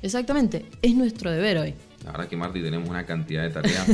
Exactamente, 0.00 0.64
es 0.80 0.94
nuestro 0.94 1.30
deber 1.30 1.58
hoy. 1.58 1.74
La 2.04 2.12
verdad 2.12 2.28
que 2.28 2.36
Marty 2.36 2.62
tenemos 2.62 2.88
una 2.88 3.04
cantidad 3.04 3.42
de 3.42 3.50
tareas 3.50 3.86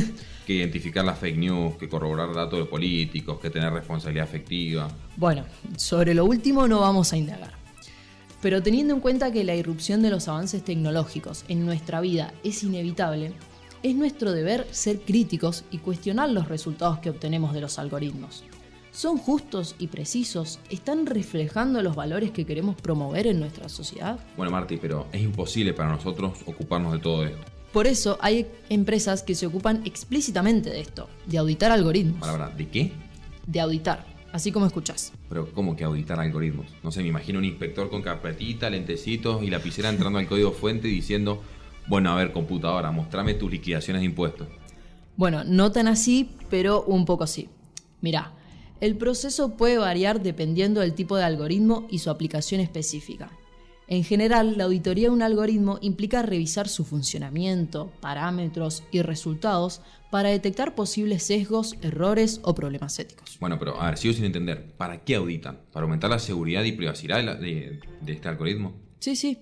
que 0.47 0.53
identificar 0.53 1.03
las 1.03 1.19
fake 1.19 1.37
news, 1.37 1.75
que 1.75 1.89
corroborar 1.89 2.33
datos 2.33 2.57
de 2.57 2.63
políticos, 2.63 3.37
que 3.37 3.49
tener 3.49 3.73
responsabilidad 3.73 4.23
afectiva. 4.23 4.87
Bueno, 5.17 5.43
sobre 5.75 6.13
lo 6.13 6.23
último 6.23 6.69
no 6.69 6.79
vamos 6.79 7.11
a 7.11 7.17
indagar. 7.17 7.51
Pero 8.41 8.63
teniendo 8.63 8.93
en 8.93 9.01
cuenta 9.01 9.29
que 9.33 9.43
la 9.43 9.55
irrupción 9.55 10.01
de 10.01 10.09
los 10.09 10.29
avances 10.29 10.63
tecnológicos 10.63 11.43
en 11.49 11.65
nuestra 11.65 11.99
vida 11.99 12.33
es 12.45 12.63
inevitable, 12.63 13.33
es 13.83 13.93
nuestro 13.95 14.31
deber 14.31 14.65
ser 14.71 15.01
críticos 15.01 15.65
y 15.69 15.79
cuestionar 15.79 16.29
los 16.29 16.47
resultados 16.47 16.99
que 16.99 17.09
obtenemos 17.09 17.53
de 17.53 17.59
los 17.59 17.77
algoritmos. 17.77 18.45
¿Son 18.91 19.17
justos 19.17 19.75
y 19.79 19.87
precisos? 19.87 20.61
¿Están 20.69 21.07
reflejando 21.07 21.81
los 21.81 21.97
valores 21.97 22.31
que 22.31 22.45
queremos 22.45 22.77
promover 22.77 23.27
en 23.27 23.41
nuestra 23.41 23.67
sociedad? 23.67 24.17
Bueno, 24.37 24.53
Marty, 24.53 24.77
pero 24.77 25.07
es 25.11 25.21
imposible 25.21 25.73
para 25.73 25.89
nosotros 25.89 26.39
ocuparnos 26.45 26.93
de 26.93 26.99
todo 26.99 27.25
esto. 27.25 27.56
Por 27.77 27.85
eso 27.85 28.17
hay 28.21 28.47
empresas 28.69 29.21
que 29.21 29.35
se 29.35 29.45
ocupan 29.45 29.83
explícitamente 29.85 30.71
de 30.71 30.79
esto, 30.79 31.07
de 31.27 31.37
auditar 31.37 31.71
algoritmos. 31.71 32.19
Palabra, 32.19 32.49
¿de 32.49 32.67
qué? 32.67 32.91
De 33.45 33.59
auditar, 33.59 34.03
así 34.31 34.51
como 34.51 34.65
escuchás. 34.65 35.13
Pero, 35.29 35.53
¿cómo 35.53 35.75
que 35.75 35.83
auditar 35.83 36.19
algoritmos? 36.19 36.65
No 36.81 36.91
sé, 36.91 37.03
me 37.03 37.09
imagino 37.09 37.37
un 37.37 37.45
inspector 37.45 37.91
con 37.91 38.01
carpetita, 38.01 38.71
lentecitos 38.71 39.43
y 39.43 39.51
lapicera 39.51 39.89
entrando 39.89 40.17
al 40.17 40.25
código 40.25 40.53
fuente 40.53 40.87
y 40.87 40.91
diciendo, 40.91 41.43
bueno, 41.87 42.09
a 42.09 42.15
ver, 42.15 42.31
computadora, 42.31 42.89
mostrame 42.89 43.35
tus 43.35 43.51
liquidaciones 43.51 44.01
de 44.01 44.07
impuestos. 44.07 44.47
Bueno, 45.15 45.43
no 45.43 45.71
tan 45.71 45.87
así, 45.87 46.31
pero 46.49 46.81
un 46.81 47.05
poco 47.05 47.25
así. 47.25 47.47
Mirá, 48.01 48.33
el 48.81 48.97
proceso 48.97 49.55
puede 49.55 49.77
variar 49.77 50.23
dependiendo 50.23 50.81
del 50.81 50.95
tipo 50.95 51.15
de 51.15 51.25
algoritmo 51.25 51.85
y 51.91 51.99
su 51.99 52.09
aplicación 52.09 52.59
específica. 52.59 53.29
En 53.89 54.03
general, 54.03 54.57
la 54.57 54.65
auditoría 54.65 55.07
de 55.07 55.13
un 55.13 55.21
algoritmo 55.21 55.79
implica 55.81 56.21
revisar 56.21 56.67
su 56.67 56.83
funcionamiento, 56.83 57.89
parámetros 58.01 58.83
y 58.91 59.01
resultados 59.01 59.81
para 60.11 60.27
detectar 60.27 60.75
posibles 60.75 61.23
sesgos, 61.23 61.77
errores 61.81 62.41
o 62.43 62.53
problemas 62.53 62.99
éticos. 62.99 63.37
Bueno, 63.39 63.57
pero 63.57 63.81
a 63.81 63.85
ver, 63.85 63.97
sigo 63.97 64.13
sin 64.13 64.25
entender. 64.25 64.73
¿Para 64.75 65.05
qué 65.05 65.15
auditan? 65.15 65.59
¿Para 65.71 65.85
aumentar 65.85 66.09
la 66.09 66.19
seguridad 66.19 66.65
y 66.65 66.73
privacidad 66.73 67.39
de, 67.39 67.79
este 68.05 68.27
algoritmo? 68.27 68.73
Sí, 68.99 69.15
sí. 69.15 69.37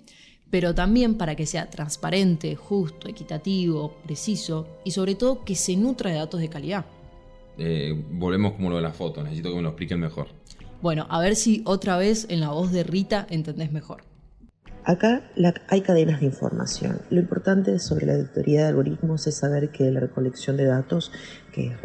Pero 0.52 0.76
también 0.76 1.16
para 1.16 1.36
que 1.36 1.48
sea 1.48 1.72
transparente, 1.72 2.56
justo, 2.56 3.10
equitativo, 3.10 3.98
preciso 4.06 4.68
y 4.86 4.92
sobre 4.92 5.16
todo 5.16 5.44
que 5.44 5.56
se 5.56 5.76
nutra 5.76 6.12
de 6.12 6.18
datos 6.18 6.40
de 6.40 6.50
calidad. 6.50 6.86
Eh, 7.58 8.00
volvemos 8.12 8.54
como 8.54 8.70
lo 8.70 8.76
de 8.76 8.84
la 8.84 8.94
foto, 8.94 9.24
necesito 9.24 9.50
que 9.50 9.56
me 9.56 9.64
lo 9.64 9.70
expliquen 9.70 10.00
mejor. 10.00 10.28
Bueno, 10.84 11.08
a 11.10 11.20
ver 11.20 11.36
si 11.36 11.64
otra 11.66 11.98
vez 11.98 12.28
en 12.30 12.42
la 12.42 12.50
voz 12.50 12.72
de 12.72 12.84
Rita 12.84 13.26
entendés 13.32 13.72
mejor. 13.72 14.04
Acá 14.88 15.24
hay 15.68 15.82
cadenas 15.82 16.20
de 16.20 16.28
información. 16.28 17.00
Lo 17.10 17.20
importante 17.20 17.80
sobre 17.80 18.06
la 18.06 18.14
auditoría 18.14 18.62
de 18.62 18.68
algoritmos 18.68 19.26
es 19.26 19.36
saber 19.36 19.70
que 19.70 19.90
la 19.90 20.00
recolección 20.00 20.58
de 20.58 20.66
datos 20.66 21.12
que 21.52 21.70
es, 21.70 21.78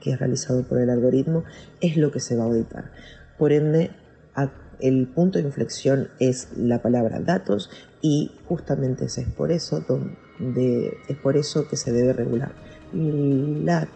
que 0.00 0.10
es 0.10 0.18
realizado 0.18 0.62
por 0.62 0.78
el 0.78 0.90
algoritmo 0.90 1.44
es 1.80 1.96
lo 1.96 2.12
que 2.12 2.20
se 2.20 2.36
va 2.36 2.42
a 2.42 2.46
auditar. 2.48 2.92
Por 3.38 3.52
ende, 3.52 3.92
el 4.80 5.08
punto 5.08 5.38
de 5.38 5.44
inflexión 5.44 6.08
es 6.18 6.48
la 6.54 6.82
palabra 6.82 7.20
datos 7.20 7.70
y 8.02 8.32
justamente 8.46 9.06
es 9.06 9.18
por 9.34 9.50
eso 9.50 9.80
donde 9.80 10.98
es 11.08 11.16
por 11.16 11.38
eso 11.38 11.66
que 11.68 11.76
se 11.76 11.90
debe 11.90 12.12
regular 12.12 12.52
la 12.92 13.88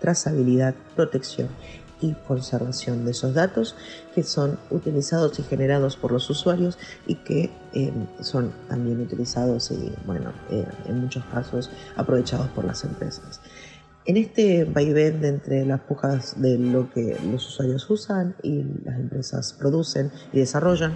trazabilidad, 0.00 0.76
protección 0.94 1.48
y 2.04 2.14
conservación 2.28 3.04
de 3.04 3.12
esos 3.12 3.32
datos 3.34 3.74
que 4.14 4.22
son 4.22 4.58
utilizados 4.70 5.38
y 5.38 5.42
generados 5.42 5.96
por 5.96 6.12
los 6.12 6.28
usuarios 6.28 6.78
y 7.06 7.14
que 7.16 7.50
eh, 7.72 7.92
son 8.20 8.52
también 8.68 9.00
utilizados 9.00 9.70
y, 9.70 9.92
bueno, 10.06 10.32
eh, 10.50 10.66
en 10.86 11.00
muchos 11.00 11.24
casos 11.26 11.70
aprovechados 11.96 12.48
por 12.48 12.64
las 12.64 12.84
empresas. 12.84 13.40
En 14.06 14.18
este 14.18 14.64
vaivén 14.64 15.24
entre 15.24 15.64
las 15.64 15.80
pujas 15.80 16.34
de 16.38 16.58
lo 16.58 16.90
que 16.90 17.16
los 17.32 17.48
usuarios 17.48 17.88
usan 17.88 18.34
y 18.42 18.62
las 18.84 18.98
empresas 18.98 19.54
producen 19.54 20.10
y 20.30 20.40
desarrollan, 20.40 20.92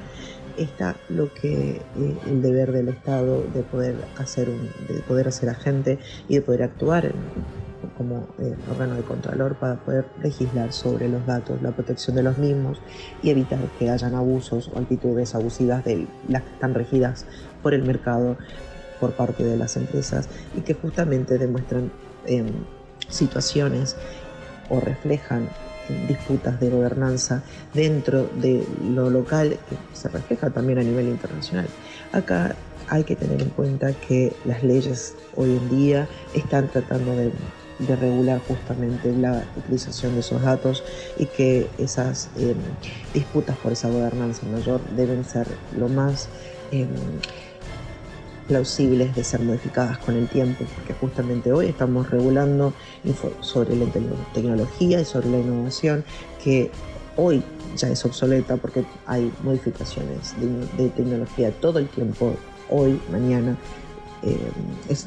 está 0.59 0.95
lo 1.09 1.33
que 1.33 1.77
eh, 1.77 2.19
el 2.27 2.43
deber 2.43 2.73
del 2.73 2.89
Estado 2.91 3.43
de 3.55 3.63
poder 3.63 3.97
hacer 4.19 4.51
un, 4.51 4.69
de 4.95 5.01
poder 5.09 5.29
hacer 5.29 5.49
agente 5.49 5.99
y 6.29 6.35
de 6.35 6.43
poder 6.43 6.65
actuar 6.65 7.07
en, 7.07 7.15
como 7.97 8.27
eh, 8.39 8.57
órgano 8.71 8.95
de 8.95 9.03
contralor 9.03 9.57
para 9.57 9.77
poder 9.77 10.07
legislar 10.23 10.73
sobre 10.73 11.09
los 11.09 11.25
datos, 11.27 11.63
la 11.63 11.73
protección 11.73 12.17
de 12.17 12.23
los 12.23 12.39
mismos 12.39 12.81
y 13.23 13.31
evitar 13.31 13.61
que 13.79 13.91
hayan 13.91 14.15
abusos 14.15 14.71
o 14.75 14.79
actitudes 14.79 15.35
abusivas 15.35 15.85
de 15.85 16.07
las 16.29 16.43
que 16.43 16.51
están 16.51 16.75
regidas 16.75 17.25
por 17.63 17.75
el 17.75 17.83
mercado 17.83 18.37
por 19.01 19.13
parte 19.13 19.45
de 19.45 19.57
las 19.57 19.77
empresas 19.77 20.29
y 20.57 20.63
que 20.63 20.75
justamente 20.75 21.39
demuestran 21.39 21.91
em, 22.27 22.49
situaciones 23.09 23.97
o 24.69 24.81
reflejan 24.81 25.49
disputas 26.07 26.61
de 26.61 26.69
gobernanza 26.69 27.43
dentro 27.73 28.25
de 28.25 28.67
lo 28.83 29.09
local 29.09 29.51
que 29.51 29.97
se 29.97 30.09
refleja 30.09 30.51
también 30.51 30.79
a 30.79 30.83
nivel 30.83 31.09
internacional. 31.09 31.67
Acá 32.13 32.55
hay 32.89 33.05
que 33.05 33.17
tener 33.17 33.41
en 33.43 33.51
cuenta 33.51 33.93
que 33.93 34.33
las 34.45 34.63
leyes 34.63 35.15
hoy 35.37 35.57
en 35.57 35.69
día 35.71 36.09
están 36.35 36.69
tratando 36.69 37.15
de 37.17 37.33
de 37.79 37.97
regular 37.97 38.41
justamente 38.47 39.13
la 39.13 39.45
utilización 39.57 40.15
de 40.15 40.21
esos 40.21 40.43
datos 40.43 40.83
y 41.17 41.27
que 41.27 41.69
esas 41.79 42.29
em, 42.37 42.57
disputas 43.15 43.57
por 43.59 43.73
esa 43.73 43.89
gobernanza 43.89 44.47
mayor 44.47 44.81
deben 44.97 45.25
ser 45.25 45.47
lo 45.77 45.89
más 45.89 46.29
em, 46.73 46.89
plausibles 48.49 49.15
de 49.15 49.23
ser 49.23 49.41
modificadas 49.41 49.99
con 49.99 50.17
el 50.17 50.27
tiempo, 50.27 50.65
porque 50.75 50.95
justamente 50.95 51.53
hoy 51.53 51.67
estamos 51.67 52.11
regulando 52.11 52.73
sobre 53.41 53.77
la 53.77 53.87
tecnología 54.33 55.01
y 55.01 55.05
sobre 55.05 55.31
la 55.31 55.39
innovación 55.39 56.05
que 56.43 56.71
hoy 57.17 57.43
ya 57.77 57.89
es 57.89 58.05
obsoleta 58.05 58.57
porque 58.57 58.85
hay 59.07 59.31
modificaciones 59.45 60.35
de, 60.41 60.83
de 60.83 60.89
tecnología 60.91 61.53
todo 61.53 61.79
el 61.79 61.89
tiempo, 61.89 62.35
hoy, 62.71 62.99
mañana, 63.13 63.57
eh, 64.23 64.51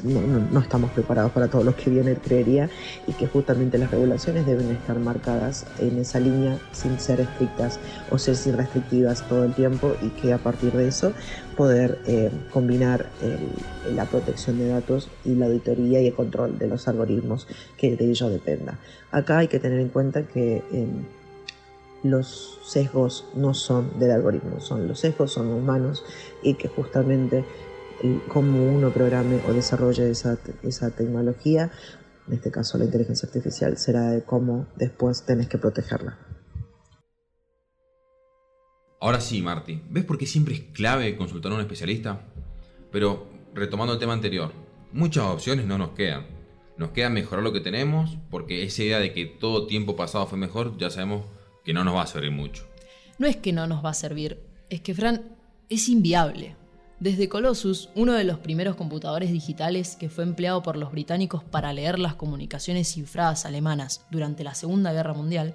no, 0.04 0.60
estamos 0.60 0.90
preparados 0.92 1.32
para 1.32 1.48
todo 1.48 1.64
lo 1.64 1.76
que 1.76 1.90
viene, 1.90 2.14
creería, 2.14 2.70
y 3.06 3.12
que 3.12 3.26
justamente 3.26 3.78
las 3.78 3.90
regulaciones 3.90 4.46
deben 4.46 4.70
estar 4.70 4.98
marcadas 4.98 5.66
en 5.78 5.98
esa 5.98 6.20
línea 6.20 6.58
sin 6.72 6.98
ser 6.98 7.20
estrictas 7.20 7.78
o 8.10 8.18
ser 8.18 8.36
sin 8.36 8.56
restrictivas 8.56 9.26
todo 9.28 9.44
el 9.44 9.54
tiempo 9.54 9.94
y 10.02 10.08
que 10.10 10.32
a 10.32 10.38
partir 10.38 10.72
de 10.72 10.88
eso 10.88 11.12
poder 11.56 11.98
eh, 12.06 12.30
combinar 12.52 13.06
la 13.94 14.06
protección 14.06 14.58
de 14.58 14.68
datos 14.68 15.08
y 15.24 15.34
la 15.34 15.46
auditoría 15.46 16.00
y 16.00 16.06
el 16.06 16.14
control 16.14 16.58
de 16.58 16.68
los 16.68 16.88
algoritmos 16.88 17.46
que 17.76 17.96
de 17.96 18.10
ello 18.10 18.28
dependa. 18.28 18.78
Acá 19.10 19.38
hay 19.38 19.48
que 19.48 19.58
tener 19.58 19.80
en 19.80 19.88
cuenta 19.88 20.22
que 20.22 20.62
em, 20.72 21.04
los 22.02 22.58
sesgos 22.64 23.26
no 23.34 23.54
son 23.54 23.98
del 23.98 24.10
algoritmo, 24.10 24.60
son 24.60 24.88
los 24.88 25.00
sesgos 25.00 25.32
son 25.32 25.48
humanos 25.48 26.04
y 26.42 26.54
que 26.54 26.68
justamente 26.68 27.44
cómo 28.28 28.64
uno 28.64 28.90
programe 28.90 29.40
o 29.48 29.52
desarrolle 29.52 30.10
esa, 30.10 30.38
esa 30.62 30.90
tecnología, 30.90 31.70
en 32.28 32.34
este 32.34 32.50
caso 32.50 32.78
la 32.78 32.84
inteligencia 32.84 33.26
artificial, 33.26 33.76
será 33.78 34.10
de 34.10 34.22
cómo 34.22 34.66
después 34.76 35.24
tenés 35.24 35.48
que 35.48 35.58
protegerla. 35.58 36.18
Ahora 39.00 39.20
sí, 39.20 39.42
Marty, 39.42 39.82
¿ves 39.90 40.04
por 40.04 40.16
qué 40.16 40.26
siempre 40.26 40.54
es 40.54 40.60
clave 40.72 41.16
consultar 41.16 41.50
a 41.50 41.56
un 41.56 41.60
especialista? 41.60 42.20
Pero, 42.92 43.26
retomando 43.52 43.94
el 43.94 43.98
tema 43.98 44.12
anterior, 44.12 44.52
muchas 44.92 45.24
opciones 45.24 45.66
no 45.66 45.76
nos 45.76 45.90
quedan. 45.90 46.26
Nos 46.76 46.90
queda 46.90 47.10
mejorar 47.10 47.42
lo 47.42 47.52
que 47.52 47.60
tenemos, 47.60 48.16
porque 48.30 48.62
esa 48.62 48.84
idea 48.84 49.00
de 49.00 49.12
que 49.12 49.26
todo 49.26 49.66
tiempo 49.66 49.96
pasado 49.96 50.26
fue 50.26 50.38
mejor, 50.38 50.78
ya 50.78 50.88
sabemos 50.88 51.26
que 51.64 51.72
no 51.72 51.82
nos 51.82 51.96
va 51.96 52.02
a 52.02 52.06
servir 52.06 52.30
mucho. 52.30 52.64
No 53.18 53.26
es 53.26 53.36
que 53.36 53.52
no 53.52 53.66
nos 53.66 53.84
va 53.84 53.90
a 53.90 53.94
servir, 53.94 54.38
es 54.70 54.80
que, 54.80 54.94
Fran, 54.94 55.36
es 55.68 55.88
inviable. 55.88 56.56
Desde 57.02 57.28
Colossus, 57.28 57.88
uno 57.96 58.12
de 58.12 58.22
los 58.22 58.38
primeros 58.38 58.76
computadores 58.76 59.32
digitales 59.32 59.96
que 59.96 60.08
fue 60.08 60.22
empleado 60.22 60.62
por 60.62 60.76
los 60.76 60.92
británicos 60.92 61.42
para 61.42 61.72
leer 61.72 61.98
las 61.98 62.14
comunicaciones 62.14 62.92
cifradas 62.92 63.44
alemanas 63.44 64.06
durante 64.12 64.44
la 64.44 64.54
Segunda 64.54 64.92
Guerra 64.92 65.12
Mundial, 65.12 65.52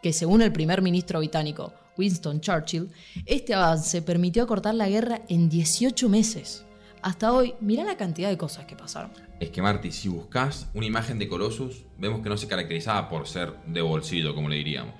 que 0.00 0.12
según 0.12 0.42
el 0.42 0.52
primer 0.52 0.82
ministro 0.82 1.18
británico 1.18 1.72
Winston 1.98 2.40
Churchill, 2.40 2.88
este 3.24 3.52
avance 3.52 4.00
permitió 4.00 4.44
acortar 4.44 4.76
la 4.76 4.88
guerra 4.88 5.22
en 5.28 5.48
18 5.48 6.08
meses. 6.08 6.64
Hasta 7.02 7.32
hoy, 7.32 7.54
mira 7.60 7.82
la 7.82 7.96
cantidad 7.96 8.28
de 8.28 8.38
cosas 8.38 8.66
que 8.66 8.76
pasaron. 8.76 9.10
Es 9.40 9.50
que 9.50 9.62
Marty, 9.62 9.90
si 9.90 10.08
buscas 10.08 10.68
una 10.72 10.86
imagen 10.86 11.18
de 11.18 11.26
Colossus, 11.26 11.84
vemos 11.98 12.20
que 12.22 12.28
no 12.28 12.36
se 12.36 12.46
caracterizaba 12.46 13.08
por 13.08 13.26
ser 13.26 13.56
de 13.66 13.80
bolsillo, 13.80 14.36
como 14.36 14.48
le 14.48 14.54
diríamos. 14.54 14.94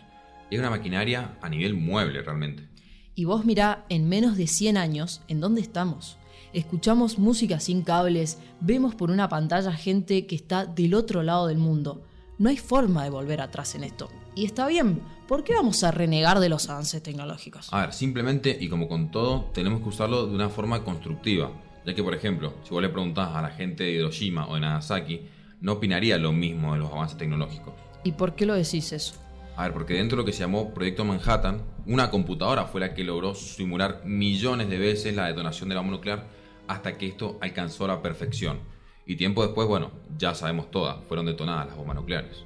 Es 0.51 0.59
una 0.59 0.71
maquinaria 0.71 1.39
a 1.41 1.49
nivel 1.49 1.75
mueble 1.75 2.23
realmente. 2.23 2.76
Y 3.19 3.25
vos 3.25 3.47
mirá 3.47 3.87
en 3.89 4.11
menos 4.11 4.37
de 4.37 4.47
100 4.47 4.77
años 4.77 5.23
en 5.27 5.41
dónde 5.41 5.63
estamos. 5.63 6.19
Escuchamos 6.53 7.19
música 7.19 7.61
sin 7.61 7.81
cables, 7.81 8.39
vemos 8.61 8.95
por 8.95 9.11
una 9.11 9.31
pantalla 9.31 9.73
gente 9.73 10.27
que 10.27 10.37
está 10.37 10.67
del 10.67 10.93
otro 10.93 11.23
lado 11.23 11.47
del 11.47 11.57
mundo. 11.57 12.03
No 12.39 12.51
hay 12.51 12.59
forma 12.59 13.05
de 13.05 13.11
volver 13.11 13.41
atrás 13.41 13.75
en 13.75 13.85
esto. 13.85 14.11
Y 14.35 14.45
está 14.45 14.67
bien, 14.67 15.01
¿por 15.27 15.45
qué 15.45 15.55
vamos 15.55 15.83
a 15.83 15.93
renegar 15.93 16.41
de 16.41 16.51
los 16.51 16.69
avances 16.69 17.03
tecnológicos? 17.03 17.73
A 17.73 17.81
ver, 17.81 17.95
simplemente 17.95 18.55
y 18.61 18.69
como 18.69 18.87
con 18.87 19.11
todo, 19.11 19.47
tenemos 19.55 19.81
que 19.81 19.89
usarlo 19.89 20.27
de 20.27 20.35
una 20.35 20.51
forma 20.51 20.85
constructiva. 20.85 21.51
Ya 21.87 21.95
que, 21.95 22.03
por 22.03 22.15
ejemplo, 22.15 22.53
si 22.65 22.71
vos 22.71 22.83
le 22.83 22.91
preguntás 22.91 23.35
a 23.35 23.41
la 23.41 23.49
gente 23.49 23.85
de 23.85 23.93
Hiroshima 23.93 24.47
o 24.47 24.57
de 24.57 24.61
Nagasaki, 24.61 25.23
no 25.63 25.73
opinaría 25.73 26.19
lo 26.19 26.33
mismo 26.33 26.75
de 26.75 26.81
los 26.81 26.93
avances 26.93 27.17
tecnológicos. 27.17 27.73
¿Y 28.05 28.13
por 28.13 28.35
qué 28.35 28.45
lo 28.45 28.53
decís 28.53 28.93
eso? 28.93 29.15
A 29.57 29.63
ver, 29.65 29.73
porque 29.73 29.95
dentro 29.95 30.17
de 30.17 30.23
lo 30.23 30.27
que 30.27 30.35
se 30.35 30.41
llamó 30.41 30.75
Proyecto 30.75 31.05
Manhattan, 31.05 31.63
una 31.87 32.11
computadora 32.11 32.67
fue 32.67 32.83
la 32.83 32.93
que 32.93 33.05
logró 33.05 33.35
simular 33.35 34.03
millones 34.05 34.69
de 34.69 34.77
veces 34.77 35.17
la 35.17 35.29
detonación 35.29 35.71
de 35.71 35.75
la 35.75 35.81
bomba 35.81 35.97
nuclear 35.97 36.27
hasta 36.69 36.99
que 36.99 37.07
esto 37.07 37.39
alcanzó 37.41 37.87
la 37.87 38.03
perfección. 38.03 38.59
Y 39.07 39.17
tiempo 39.17 39.43
después, 39.43 39.67
bueno, 39.67 39.93
ya 40.19 40.35
sabemos 40.35 40.71
todas, 40.71 40.99
fueron 41.09 41.25
detonadas 41.25 41.69
las 41.69 41.77
bombas 41.77 41.97
nucleares. 41.97 42.45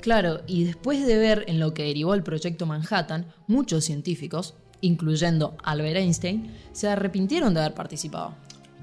Claro, 0.00 0.42
y 0.46 0.62
después 0.64 1.04
de 1.04 1.16
ver 1.18 1.44
en 1.48 1.58
lo 1.58 1.74
que 1.74 1.84
derivó 1.84 2.14
el 2.14 2.22
Proyecto 2.22 2.66
Manhattan, 2.66 3.26
muchos 3.48 3.84
científicos, 3.84 4.54
incluyendo 4.80 5.56
Albert 5.64 5.96
Einstein, 5.96 6.52
se 6.72 6.88
arrepintieron 6.88 7.54
de 7.54 7.60
haber 7.60 7.74
participado. 7.74 8.34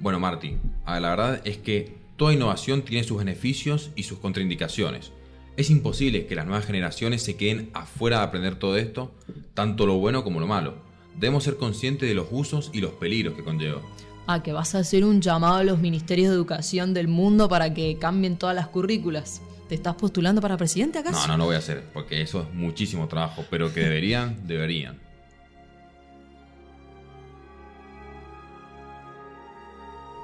Bueno, 0.02 0.20
Marty, 0.20 0.58
la 0.86 1.00
verdad 1.00 1.42
es 1.46 1.58
que 1.58 1.96
toda 2.18 2.34
innovación 2.34 2.82
tiene 2.82 3.06
sus 3.06 3.20
beneficios 3.20 3.92
y 3.96 4.04
sus 4.04 4.18
contraindicaciones. 4.18 5.14
Es 5.58 5.70
imposible 5.70 6.28
que 6.28 6.36
las 6.36 6.46
nuevas 6.46 6.66
generaciones 6.66 7.24
se 7.24 7.36
queden 7.36 7.70
afuera 7.74 8.20
de 8.20 8.24
aprender 8.24 8.56
todo 8.56 8.78
esto, 8.78 9.12
tanto 9.54 9.86
lo 9.86 9.96
bueno 9.96 10.24
como 10.24 10.40
lo 10.40 10.48
malo. 10.48 10.76
Debemos 11.16 11.44
ser 11.44 11.58
conscientes 11.58 12.08
de 12.08 12.16
los 12.16 12.28
usos 12.32 12.70
y 12.74 12.80
los 12.80 12.92
peligros 12.92 13.36
que 13.36 13.44
conlleva. 13.44 13.82
Ah, 14.28 14.42
que 14.44 14.54
vas 14.54 14.76
a 14.76 14.80
hacer 14.80 15.04
un 15.04 15.22
llamado 15.22 15.56
a 15.56 15.64
los 15.64 15.80
ministerios 15.80 16.30
de 16.30 16.36
educación 16.36 16.94
del 16.94 17.10
mundo 17.10 17.50
para 17.50 17.74
que 17.74 17.98
cambien 18.00 18.38
todas 18.38 18.56
las 18.56 18.68
currículas. 18.68 19.42
¿Te 19.68 19.76
estás 19.76 19.96
postulando 19.96 20.42
para 20.42 20.58
presidente 20.58 21.00
acaso? 21.00 21.20
No, 21.22 21.28
no, 21.28 21.38
no 21.38 21.46
voy 21.46 21.56
a 21.56 21.60
hacer, 21.60 21.84
porque 21.94 22.22
eso 22.22 22.42
es 22.42 22.54
muchísimo 22.54 23.08
trabajo, 23.08 23.44
pero 23.50 23.74
que 23.74 23.82
deberían, 23.82 24.38
deberían. 24.48 25.00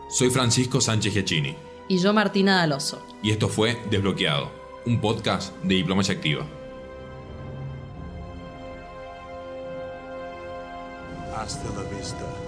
Soy 0.10 0.30
Francisco 0.30 0.80
Sánchez 0.80 1.14
Giacchini. 1.14 1.54
Y 1.90 1.98
yo 1.98 2.14
Martina 2.14 2.58
D'Aloso. 2.58 3.06
Y 3.22 3.32
esto 3.32 3.50
fue 3.50 3.78
Desbloqueado 3.90 4.67
un 4.88 5.02
podcast 5.02 5.54
de 5.64 5.76
Diplomacia 5.76 6.14
Activa. 6.14 6.46
Hasta 11.36 11.70
la 11.76 11.84
vista. 11.90 12.47